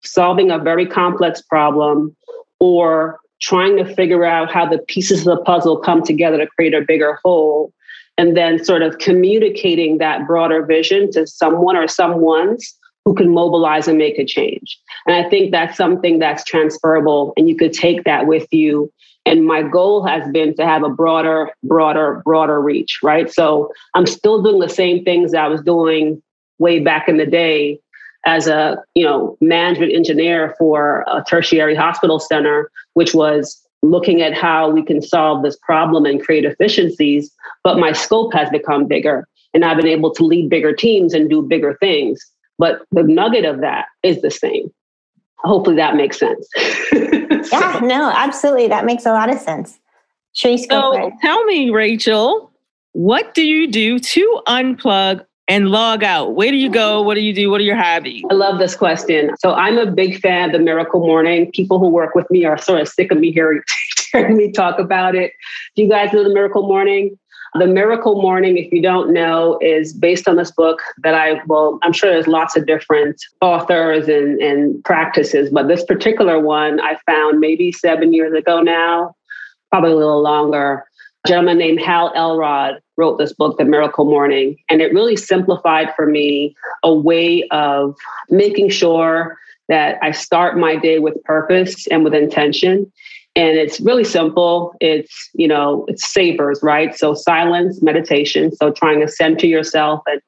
solving 0.03 0.51
a 0.51 0.57
very 0.57 0.85
complex 0.85 1.41
problem 1.41 2.15
or 2.59 3.19
trying 3.41 3.77
to 3.77 3.95
figure 3.95 4.25
out 4.25 4.51
how 4.51 4.65
the 4.65 4.77
pieces 4.77 5.25
of 5.25 5.37
the 5.37 5.43
puzzle 5.43 5.77
come 5.77 6.03
together 6.03 6.37
to 6.37 6.47
create 6.47 6.73
a 6.73 6.81
bigger 6.81 7.17
whole 7.23 7.73
and 8.17 8.37
then 8.37 8.63
sort 8.63 8.83
of 8.83 8.97
communicating 8.99 9.97
that 9.97 10.27
broader 10.27 10.63
vision 10.65 11.11
to 11.11 11.25
someone 11.25 11.75
or 11.75 11.87
someone's 11.87 12.77
who 13.05 13.15
can 13.15 13.33
mobilize 13.33 13.87
and 13.87 13.97
make 13.97 14.17
a 14.19 14.25
change. 14.25 14.79
And 15.05 15.15
I 15.15 15.29
think 15.29 15.51
that's 15.51 15.77
something 15.77 16.19
that's 16.19 16.43
transferable 16.43 17.33
and 17.35 17.49
you 17.49 17.55
could 17.55 17.73
take 17.73 18.03
that 18.03 18.27
with 18.27 18.47
you. 18.51 18.91
And 19.25 19.45
my 19.45 19.61
goal 19.61 20.05
has 20.05 20.27
been 20.31 20.55
to 20.55 20.65
have 20.65 20.83
a 20.83 20.89
broader, 20.89 21.51
broader, 21.63 22.21
broader 22.25 22.59
reach, 22.59 22.99
right? 23.03 23.31
So 23.31 23.71
I'm 23.95 24.07
still 24.07 24.41
doing 24.41 24.59
the 24.59 24.69
same 24.69 25.03
things 25.03 25.33
I 25.33 25.47
was 25.47 25.61
doing 25.61 26.21
way 26.59 26.79
back 26.79 27.07
in 27.07 27.17
the 27.17 27.25
day 27.25 27.79
as 28.25 28.47
a, 28.47 28.77
you 28.93 29.03
know, 29.03 29.37
management 29.41 29.93
engineer 29.93 30.55
for 30.57 31.03
a 31.07 31.23
tertiary 31.27 31.75
hospital 31.75 32.19
center, 32.19 32.71
which 32.93 33.15
was 33.15 33.59
looking 33.83 34.21
at 34.21 34.35
how 34.37 34.69
we 34.69 34.83
can 34.83 35.01
solve 35.01 35.43
this 35.43 35.57
problem 35.57 36.05
and 36.05 36.23
create 36.23 36.45
efficiencies, 36.45 37.31
but 37.63 37.79
my 37.79 37.93
scope 37.93 38.31
has 38.33 38.47
become 38.51 38.87
bigger 38.87 39.27
and 39.53 39.65
I've 39.65 39.77
been 39.77 39.87
able 39.87 40.13
to 40.13 40.23
lead 40.23 40.49
bigger 40.49 40.73
teams 40.73 41.13
and 41.13 41.29
do 41.29 41.41
bigger 41.41 41.75
things. 41.79 42.30
But 42.61 42.83
the 42.91 43.01
nugget 43.01 43.43
of 43.43 43.61
that 43.61 43.87
is 44.03 44.21
the 44.21 44.29
same. 44.29 44.71
Hopefully 45.37 45.77
that 45.77 45.95
makes 45.95 46.19
sense. 46.19 46.47
yeah, 46.93 47.79
no, 47.81 48.13
absolutely. 48.15 48.67
That 48.67 48.85
makes 48.85 49.03
a 49.07 49.11
lot 49.11 49.31
of 49.33 49.39
sense. 49.39 49.79
Trace, 50.35 50.67
so 50.69 51.11
tell 51.23 51.43
me, 51.45 51.71
Rachel, 51.71 52.51
what 52.91 53.33
do 53.33 53.41
you 53.41 53.67
do 53.67 53.97
to 53.97 54.41
unplug 54.47 55.25
and 55.47 55.69
log 55.69 56.03
out? 56.03 56.35
Where 56.35 56.51
do 56.51 56.55
you 56.57 56.69
go? 56.69 57.01
What 57.01 57.15
do 57.15 57.21
you 57.21 57.33
do? 57.33 57.49
What 57.49 57.61
are 57.61 57.63
your 57.63 57.77
hobbies? 57.77 58.23
I 58.29 58.35
love 58.35 58.59
this 58.59 58.75
question. 58.75 59.31
So 59.39 59.55
I'm 59.55 59.79
a 59.79 59.89
big 59.89 60.21
fan 60.21 60.49
of 60.49 60.53
the 60.53 60.59
Miracle 60.59 60.99
Morning. 60.99 61.51
People 61.51 61.79
who 61.79 61.89
work 61.89 62.13
with 62.13 62.29
me 62.29 62.45
are 62.45 62.59
sort 62.59 62.79
of 62.79 62.87
sick 62.87 63.11
of 63.11 63.17
me 63.17 63.31
hearing, 63.31 63.63
hearing 64.11 64.37
me 64.37 64.51
talk 64.51 64.77
about 64.77 65.15
it. 65.15 65.33
Do 65.75 65.81
you 65.81 65.89
guys 65.89 66.13
know 66.13 66.23
the 66.23 66.33
Miracle 66.33 66.67
Morning? 66.67 67.17
The 67.55 67.67
Miracle 67.67 68.21
Morning, 68.21 68.57
if 68.57 68.71
you 68.71 68.81
don't 68.81 69.11
know, 69.11 69.59
is 69.61 69.93
based 69.93 70.27
on 70.27 70.37
this 70.37 70.51
book 70.51 70.81
that 71.03 71.13
I, 71.13 71.41
well, 71.47 71.79
I'm 71.83 71.91
sure 71.91 72.09
there's 72.09 72.27
lots 72.27 72.55
of 72.55 72.65
different 72.65 73.21
authors 73.41 74.07
and, 74.07 74.39
and 74.41 74.81
practices, 74.85 75.49
but 75.51 75.67
this 75.67 75.83
particular 75.83 76.39
one 76.39 76.79
I 76.79 76.97
found 77.05 77.41
maybe 77.41 77.73
seven 77.73 78.13
years 78.13 78.33
ago 78.33 78.61
now, 78.61 79.15
probably 79.69 79.91
a 79.91 79.97
little 79.97 80.21
longer. 80.21 80.85
A 81.25 81.27
gentleman 81.27 81.57
named 81.57 81.81
Hal 81.81 82.13
Elrod 82.15 82.81
wrote 82.95 83.17
this 83.17 83.33
book, 83.33 83.57
The 83.57 83.65
Miracle 83.65 84.05
Morning, 84.05 84.55
and 84.69 84.81
it 84.81 84.93
really 84.93 85.17
simplified 85.17 85.93
for 85.93 86.05
me 86.05 86.55
a 86.83 86.93
way 86.93 87.45
of 87.49 87.95
making 88.29 88.69
sure 88.69 89.37
that 89.67 89.97
I 90.01 90.11
start 90.11 90.57
my 90.57 90.77
day 90.77 90.99
with 90.99 91.21
purpose 91.25 91.85
and 91.87 92.05
with 92.05 92.13
intention 92.13 92.91
and 93.35 93.57
it's 93.57 93.79
really 93.79 94.03
simple. 94.03 94.73
It's 94.79 95.29
you 95.33 95.47
know 95.47 95.85
it's 95.87 96.11
savers 96.11 96.59
right? 96.61 96.95
So 96.97 97.13
silence 97.13 97.81
meditation. 97.81 98.51
So 98.55 98.71
trying 98.71 98.99
to 99.01 99.07
center 99.07 99.47
yourself 99.47 100.01
and 100.07 100.21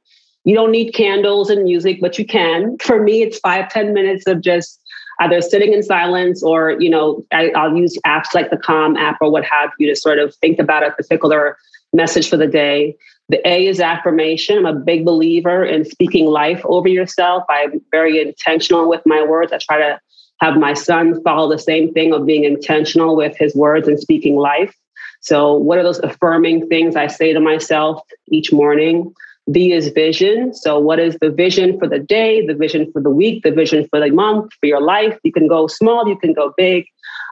you 0.45 0.55
don't 0.55 0.71
need 0.71 0.91
candles 0.91 1.49
and 1.49 1.63
music 1.63 1.99
but 2.01 2.17
you 2.17 2.25
can. 2.25 2.77
For 2.79 3.01
me 3.01 3.21
it's 3.21 3.39
five 3.39 3.69
ten 3.69 3.93
minutes 3.93 4.25
of 4.27 4.41
just 4.41 4.79
either 5.19 5.41
sitting 5.41 5.73
in 5.73 5.83
silence 5.83 6.41
or 6.41 6.71
you 6.79 6.89
know 6.89 7.23
I, 7.31 7.51
i'll 7.51 7.77
use 7.77 7.99
apps 8.03 8.33
like 8.33 8.49
the 8.49 8.57
calm 8.57 8.97
app 8.97 9.19
or 9.21 9.31
what 9.31 9.45
have 9.45 9.69
you 9.77 9.87
to 9.87 9.95
sort 9.95 10.17
of 10.17 10.33
think 10.37 10.57
about 10.57 10.83
a 10.83 10.89
particular 10.89 11.55
message 11.93 12.29
for 12.29 12.37
the 12.37 12.47
day. 12.47 12.95
The 13.29 13.47
a 13.47 13.67
is 13.67 13.79
affirmation. 13.79 14.57
I'm 14.57 14.65
a 14.65 14.73
big 14.73 15.05
believer 15.05 15.63
in 15.63 15.85
speaking 15.85 16.25
life 16.25 16.61
over 16.65 16.87
yourself. 16.87 17.43
I'm 17.49 17.79
very 17.91 18.19
intentional 18.19 18.89
with 18.89 19.01
my 19.05 19.23
words. 19.23 19.53
I 19.53 19.59
try 19.59 19.77
to 19.77 19.99
have 20.39 20.57
my 20.57 20.73
son 20.73 21.21
follow 21.23 21.49
the 21.49 21.59
same 21.59 21.93
thing 21.93 22.13
of 22.13 22.25
being 22.25 22.43
intentional 22.43 23.15
with 23.15 23.37
his 23.37 23.55
words 23.55 23.87
and 23.87 23.99
speaking 23.99 24.35
life. 24.35 24.75
So, 25.21 25.53
what 25.53 25.77
are 25.77 25.83
those 25.83 25.99
affirming 25.99 26.67
things 26.67 26.95
I 26.95 27.07
say 27.07 27.31
to 27.33 27.39
myself 27.39 28.01
each 28.27 28.51
morning? 28.51 29.13
V 29.47 29.73
is 29.73 29.89
vision. 29.89 30.53
So, 30.53 30.79
what 30.79 30.99
is 30.99 31.17
the 31.21 31.29
vision 31.29 31.79
for 31.79 31.87
the 31.87 31.99
day, 31.99 32.45
the 32.45 32.53
vision 32.53 32.91
for 32.91 33.01
the 33.01 33.09
week, 33.09 33.43
the 33.43 33.51
vision 33.51 33.87
for 33.89 33.99
the 33.99 34.11
month, 34.11 34.51
for 34.59 34.65
your 34.65 34.81
life? 34.81 35.17
You 35.23 35.31
can 35.31 35.47
go 35.47 35.67
small, 35.67 36.07
you 36.07 36.17
can 36.17 36.33
go 36.33 36.53
big. 36.57 36.85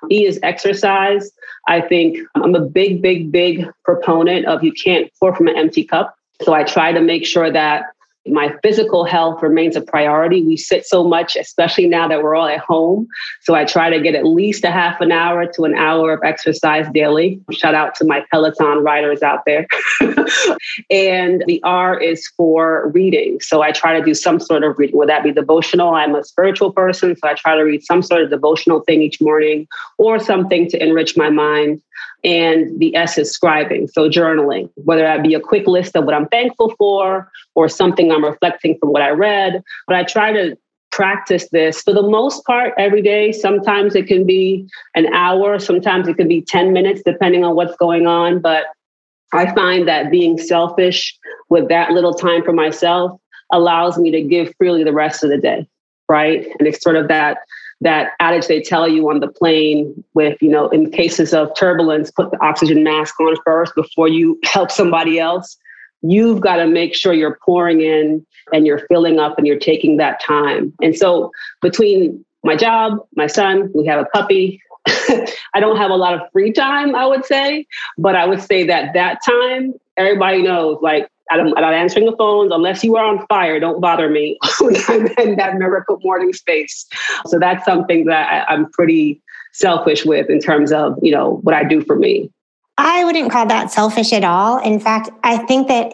E 0.10 0.26
is 0.26 0.40
exercise. 0.42 1.32
I 1.68 1.82
think 1.82 2.18
I'm 2.36 2.56
a 2.56 2.62
big, 2.62 3.02
big, 3.02 3.32
big 3.32 3.68
proponent 3.84 4.46
of 4.46 4.64
you 4.64 4.72
can't 4.72 5.12
pour 5.20 5.36
from 5.36 5.48
an 5.48 5.58
empty 5.58 5.84
cup. 5.84 6.16
So, 6.44 6.54
I 6.54 6.64
try 6.64 6.94
to 6.94 7.02
make 7.02 7.26
sure 7.26 7.52
that 7.52 7.86
my 8.28 8.54
physical 8.62 9.04
health 9.04 9.42
remains 9.42 9.76
a 9.76 9.82
priority. 9.82 10.44
We 10.44 10.56
sit 10.56 10.86
so 10.86 11.04
much, 11.04 11.36
especially 11.36 11.88
now 11.88 12.08
that 12.08 12.22
we're 12.22 12.36
all 12.36 12.48
at 12.48 12.60
home. 12.60 13.08
So 13.42 13.56
I 13.56 13.66
try 13.66 13.90
to 13.90 14.00
get 14.00 14.14
at 14.14 14.26
least 14.26 14.64
a 14.64 14.72
half 14.72 15.02
an 15.02 15.12
hour 15.12 15.48
to 15.54 15.64
an 15.64 15.76
hour 15.76 16.14
of 16.14 16.20
exercise 16.24 16.86
daily. 16.94 17.42
Shout 17.52 17.74
out 17.74 17.96
to 17.96 18.06
my 18.06 18.24
Peloton 18.32 18.84
riders 18.84 19.24
out 19.24 19.40
there. 19.46 19.66
and 20.92 21.44
the 21.48 21.62
R 21.64 22.00
is 22.00 22.28
for 22.38 22.90
reading. 22.90 23.40
So 23.42 23.64
I 23.64 23.72
try 23.72 23.98
to 23.98 24.06
do 24.06 24.14
some 24.14 24.40
sort 24.40 24.64
of 24.64 24.78
reading. 24.78 24.98
Would 24.98 25.10
that 25.10 25.24
be 25.24 25.32
devotional? 25.32 25.96
I'm 25.96 26.14
a 26.14 26.24
spiritual 26.24 26.72
person. 26.72 27.16
So 27.16 27.28
I 27.28 27.34
try 27.34 27.56
to 27.56 27.64
read 27.64 27.84
some 27.84 28.04
sort 28.04 28.22
of 28.22 28.30
devotional 28.30 28.82
thing 28.82 29.02
each 29.02 29.20
morning 29.20 29.68
or 29.98 30.20
something 30.20 30.70
to 30.70 30.84
enrich 30.84 31.18
my 31.18 31.30
mind 31.30 31.82
and 32.24 32.80
the 32.80 32.96
S 32.96 33.18
is 33.18 33.38
scribing, 33.38 33.90
so 33.90 34.10
journaling, 34.10 34.70
whether 34.76 35.02
that 35.02 35.24
be 35.24 35.34
a 35.34 35.40
quick 35.40 35.68
list 35.68 35.96
of 35.96 36.06
what 36.06 36.14
I'm 36.14 36.28
thankful 36.28 36.74
for 36.78 37.32
or 37.56 37.68
something 37.68 38.12
I'm 38.12 38.24
reflecting 38.24 38.78
from 38.80 38.92
what 38.92 39.02
I 39.02 39.10
read. 39.10 39.64
But 39.88 39.96
I 39.96 40.04
try 40.04 40.32
to 40.32 40.58
practice 40.92 41.48
this 41.52 41.82
for 41.82 41.94
the 41.94 42.04
most 42.04 42.46
part 42.46 42.74
every 42.78 43.02
day. 43.02 43.32
Sometimes 43.32 43.96
it 43.96 44.08
can 44.08 44.26
be 44.26 44.68
an 44.96 45.12
hour, 45.14 45.58
sometimes 45.58 46.08
it 46.08 46.18
can 46.18 46.28
be 46.28 46.42
10 46.42 46.74
minutes, 46.74 47.02
depending 47.06 47.44
on 47.44 47.56
what's 47.56 47.76
going 47.78 48.06
on. 48.06 48.40
But 48.40 48.66
I 49.34 49.54
find 49.54 49.88
that 49.88 50.12
being 50.12 50.38
selfish 50.38 51.18
with 51.50 51.70
that 51.70 51.92
little 51.92 52.14
time 52.14 52.44
for 52.44 52.54
myself 52.54 53.20
allows 53.52 53.98
me 53.98 54.12
to 54.12 54.22
give 54.22 54.54
freely 54.58 54.84
the 54.84 54.94
rest 54.94 55.24
of 55.24 55.30
the 55.30 55.38
day. 55.38 55.68
Right. 56.10 56.46
And 56.60 56.68
it's 56.68 56.84
sort 56.84 56.98
of 56.98 57.08
that 57.08 57.38
that 57.82 58.12
adage 58.20 58.48
they 58.48 58.62
tell 58.62 58.88
you 58.88 59.10
on 59.10 59.20
the 59.20 59.28
plane 59.28 60.04
with, 60.14 60.38
you 60.42 60.50
know, 60.50 60.70
in 60.70 60.92
cases 60.92 61.34
of 61.34 61.52
turbulence, 61.58 62.12
put 62.12 62.32
the 62.32 62.42
oxygen 62.44 62.84
mask 62.84 63.20
on 63.20 63.36
first 63.44 63.74
before 63.76 64.08
you 64.08 64.40
help 64.44 64.72
somebody 64.72 65.20
else. 65.20 65.58
You've 66.04 66.42
got 66.42 66.58
to 66.58 66.68
make 66.68 66.96
sure 66.96 67.14
you're 67.14 67.40
pouring 67.44 67.82
in 67.82 68.26
and 68.54 68.66
you're 68.66 68.86
filling 68.88 69.20
up 69.20 69.38
and 69.38 69.46
you're 69.46 69.60
taking 69.60 69.98
that 69.98 70.22
time. 70.22 70.74
And 70.82 70.96
so 70.96 71.32
between 71.62 72.24
my 72.44 72.56
job, 72.56 73.00
my 73.16 73.28
son, 73.28 73.72
we 73.74 73.86
have 73.88 74.00
a 74.00 74.06
puppy. 74.06 74.62
I 75.54 75.60
don't 75.60 75.78
have 75.78 75.92
a 75.92 75.96
lot 75.96 76.14
of 76.14 76.22
free 76.32 76.52
time, 76.52 76.96
I 76.96 77.06
would 77.06 77.26
say, 77.26 77.68
but 77.98 78.16
I 78.16 78.26
would 78.26 78.42
say 78.42 78.64
that 78.66 78.94
that 78.94 79.20
time, 79.26 79.74
everybody 79.98 80.42
knows 80.42 80.80
like 80.82 81.08
I'm, 81.40 81.50
not 81.50 81.74
answering 81.74 82.06
the 82.06 82.16
phones 82.18 82.52
unless 82.52 82.84
you 82.84 82.96
are 82.98 83.06
on 83.06 83.26
fire. 83.28 83.60
Don't 83.60 83.80
bother 83.80 84.10
me 84.10 84.38
in 85.18 85.36
that 85.38 85.56
miracle 85.58 86.00
morning 86.04 86.34
space. 86.34 86.86
So 87.28 87.40
that's 87.40 87.64
something 87.66 88.06
that 88.06 88.48
I, 88.50 88.54
I'm 88.54 88.72
pretty 88.72 89.22
selfish 89.54 90.06
with 90.06 90.30
in 90.30 90.40
terms 90.40 90.72
of 90.72 90.98
you 91.02 91.12
know 91.12 91.40
what 91.44 91.56
I 91.56 91.64
do 91.64 91.82
for 91.82 91.96
me. 91.96 92.32
I 92.78 93.04
wouldn't 93.04 93.32
call 93.32 93.46
that 93.48 93.72
selfish 93.72 94.14
at 94.14 94.24
all. 94.24 94.58
In 94.58 94.80
fact, 94.80 95.10
I 95.24 95.38
think 95.38 95.68
that 95.68 95.94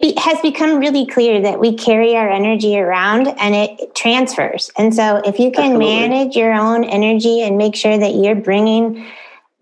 it 0.00 0.18
has 0.18 0.40
become 0.40 0.78
really 0.78 1.06
clear 1.06 1.40
that 1.40 1.60
we 1.60 1.74
carry 1.76 2.16
our 2.16 2.28
energy 2.28 2.78
around 2.78 3.28
and 3.38 3.54
it 3.54 3.94
transfers. 3.94 4.70
And 4.76 4.94
so 4.94 5.22
if 5.24 5.38
you 5.38 5.50
can 5.50 5.72
Absolutely. 5.72 6.08
manage 6.08 6.36
your 6.36 6.52
own 6.52 6.84
energy 6.84 7.42
and 7.42 7.56
make 7.56 7.76
sure 7.76 7.96
that 7.96 8.14
you're 8.14 8.34
bringing 8.34 9.06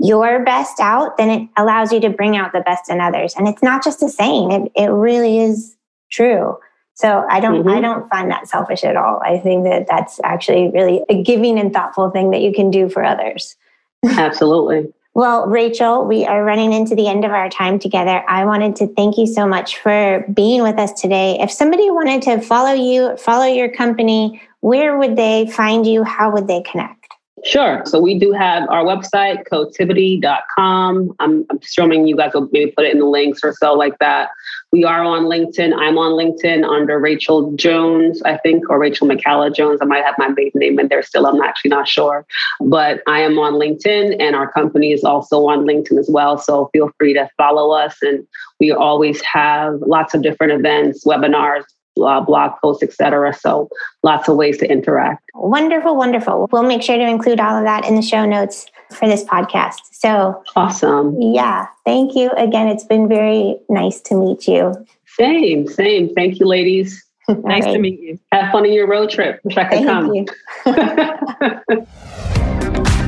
your 0.03 0.45
best 0.45 0.81
out, 0.81 1.17
then 1.17 1.31
it 1.31 1.49
allows 1.57 1.93
you 1.93 2.01
to 2.01 2.11
bring 2.11 2.37
out 2.37 2.53
the 2.53 2.61
best 2.61 2.91
in 2.91 3.01
others. 3.01 3.35
And 3.37 3.47
it's 3.47 3.63
not 3.63 3.85
just 3.85 4.03
a 4.03 4.09
saying, 4.09 4.51
it, 4.51 4.73
it 4.75 4.89
really 4.89 5.39
is 5.39 5.77
true. 6.11 6.59
So 6.95 7.25
I 7.31 7.41
don't, 7.41 7.61
mm-hmm. 7.61 7.69
I 7.69 7.81
don't 7.81 8.09
find 8.11 8.31
that 8.31 8.49
selfish 8.49 8.85
at 8.85 8.97
all. 8.97 9.21
I 9.25 9.39
think 9.39 9.65
that 9.65 9.87
that's 9.89 10.21
actually 10.25 10.71
really 10.71 11.03
a 11.09 11.23
giving 11.23 11.59
and 11.59 11.73
thoughtful 11.73 12.11
thing 12.11 12.33
that 12.33 12.43
you 12.43 12.53
can 12.53 12.71
do 12.71 12.89
for 12.89 13.05
others. 13.05 13.57
Absolutely. 14.05 14.93
Well, 15.15 15.47
Rachel, 15.47 16.07
we 16.07 16.25
are 16.25 16.43
running 16.43 16.73
into 16.73 16.95
the 16.95 17.07
end 17.07 17.27
of 17.27 17.33
our 17.33 17.51
time 17.51 17.79
together. 17.79 18.25
I 18.27 18.47
wanted 18.47 18.77
to 18.77 18.87
thank 18.87 19.19
you 19.19 19.27
so 19.27 19.47
much 19.47 19.77
for 19.77 20.25
being 20.33 20.63
with 20.63 20.79
us 20.79 20.99
today. 20.99 21.37
If 21.39 21.51
somebody 21.51 21.91
wanted 21.91 22.23
to 22.23 22.41
follow 22.41 22.73
you, 22.73 23.15
follow 23.19 23.45
your 23.45 23.69
company, 23.69 24.41
where 24.61 24.97
would 24.97 25.17
they 25.17 25.49
find 25.49 25.87
you? 25.87 26.03
How 26.03 26.31
would 26.31 26.49
they 26.49 26.63
connect? 26.63 27.02
Sure. 27.45 27.83
So 27.87 28.01
we 28.01 28.19
do 28.19 28.33
have 28.33 28.69
our 28.69 28.85
website, 28.85 29.49
cotiviti.com. 29.51 31.13
I'm, 31.19 31.45
I'm 31.51 31.59
assuming 31.61 32.07
you 32.07 32.17
guys 32.17 32.33
will 32.35 32.49
maybe 32.53 32.71
put 32.71 32.85
it 32.85 32.93
in 32.93 33.01
the 33.01 33.07
links 33.07 33.41
or 33.43 33.53
so 33.53 33.75
like 33.75 33.99
that. 33.99 34.31
We 34.71 34.85
are 34.85 35.03
on 35.03 35.25
LinkedIn. 35.25 35.75
I'm 35.77 35.99
on 35.99 36.13
LinkedIn 36.13 36.65
under 36.65 37.01
Rachel 37.01 37.53
Jones, 37.57 38.23
I 38.23 38.39
think, 38.39 38.71
or 38.71 38.79
Rachel 38.79 39.09
McCalla 39.09 39.55
Jones. 39.55 39.81
I 39.83 39.87
might 39.87 40.05
have 40.05 40.15
my 40.19 40.29
maiden 40.29 40.61
name 40.61 40.79
in 40.79 40.87
there 40.87 41.03
still. 41.03 41.27
I'm 41.27 41.43
actually 41.43 41.71
not 41.71 41.89
sure. 41.89 42.25
But 42.61 43.03
I 43.09 43.21
am 43.21 43.39
on 43.41 43.55
LinkedIn 43.55 44.17
and 44.21 44.37
our 44.37 44.51
company 44.53 44.93
is 44.93 45.03
also 45.03 45.47
on 45.49 45.67
LinkedIn 45.67 45.99
as 45.99 46.09
well. 46.09 46.39
So 46.39 46.71
feel 46.73 46.91
free 46.97 47.13
to 47.15 47.29
follow 47.37 47.73
us. 47.73 47.97
And 48.03 48.25
we 48.61 48.71
always 48.71 49.21
have 49.23 49.75
lots 49.81 50.15
of 50.15 50.23
different 50.23 50.53
events, 50.53 51.05
webinars, 51.05 51.65
uh, 52.01 52.21
blog 52.21 52.53
posts, 52.61 52.83
etc. 52.83 53.33
So 53.35 53.69
lots 54.03 54.29
of 54.29 54.37
ways 54.37 54.59
to 54.59 54.71
interact. 54.71 55.23
Wonderful, 55.35 55.97
wonderful. 55.97 56.49
We'll 56.53 56.63
make 56.63 56.83
sure 56.83 56.97
to 56.97 57.07
include 57.07 57.41
all 57.41 57.57
of 57.57 57.65
that 57.65 57.85
in 57.87 57.97
the 57.97 58.03
show 58.03 58.25
notes 58.25 58.67
for 58.93 59.09
this 59.09 59.25
podcast. 59.25 59.81
So 59.93 60.43
awesome. 60.57 61.21
Yeah. 61.21 61.67
Thank 61.85 62.15
you 62.15 62.31
again. 62.33 62.69
It's 62.69 62.85
been 62.85 63.09
very 63.09 63.57
nice 63.69 64.01
to 64.03 64.15
meet 64.15 64.47
you. 64.47 64.75
Same, 65.07 65.67
same. 65.67 66.15
Thank 66.15 66.41
you, 66.41 66.47
ladies. 66.47 67.05
nice 67.29 67.65
right. 67.65 67.73
to 67.73 67.79
meet 67.79 68.01
you. 68.01 68.19
Have 68.33 68.53
fun 68.53 68.67
in 68.67 68.73
your 68.73 68.89
road 68.89 69.11
trip. 69.11 69.41
Wish 69.45 69.57
I 69.57 69.65
could 69.65 69.85
Thank 69.85 70.31
come. 70.65 71.87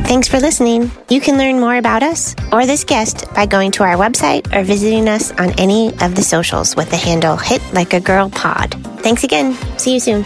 Thanks 0.06 0.28
for 0.28 0.38
listening. 0.38 0.90
You 1.08 1.20
can 1.20 1.38
learn 1.38 1.58
more 1.58 1.76
about 1.76 2.02
us 2.02 2.36
or 2.52 2.66
this 2.66 2.84
guest 2.84 3.24
by 3.34 3.46
going 3.46 3.70
to 3.72 3.82
our 3.84 3.96
website 3.96 4.54
or 4.54 4.62
visiting 4.62 5.08
us 5.08 5.32
on 5.32 5.58
any 5.58 5.88
of 6.02 6.14
the 6.14 6.22
socials 6.22 6.76
with 6.76 6.90
the 6.90 6.96
handle 6.96 7.36
Hit 7.36 7.62
Like 7.72 7.94
a 7.94 8.00
Girl 8.00 8.28
Pod. 8.28 8.74
Thanks 9.00 9.24
again. 9.24 9.54
See 9.78 9.94
you 9.94 10.00
soon. 10.00 10.24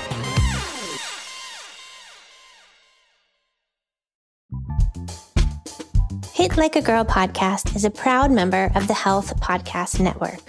Hit 6.35 6.57
Like 6.57 6.75
a 6.75 6.83
Girl 6.83 7.05
podcast 7.05 7.75
is 7.77 7.85
a 7.85 7.91
proud 7.91 8.33
member 8.33 8.71
of 8.75 8.89
the 8.89 8.95
Health 8.95 9.41
Podcast 9.41 10.01
Network. 10.01 10.41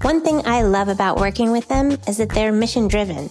One 0.00 0.22
thing 0.22 0.42
I 0.46 0.62
love 0.62 0.88
about 0.88 1.20
working 1.20 1.52
with 1.52 1.68
them 1.68 1.98
is 2.08 2.16
that 2.16 2.30
they're 2.30 2.52
mission 2.52 2.88
driven 2.88 3.30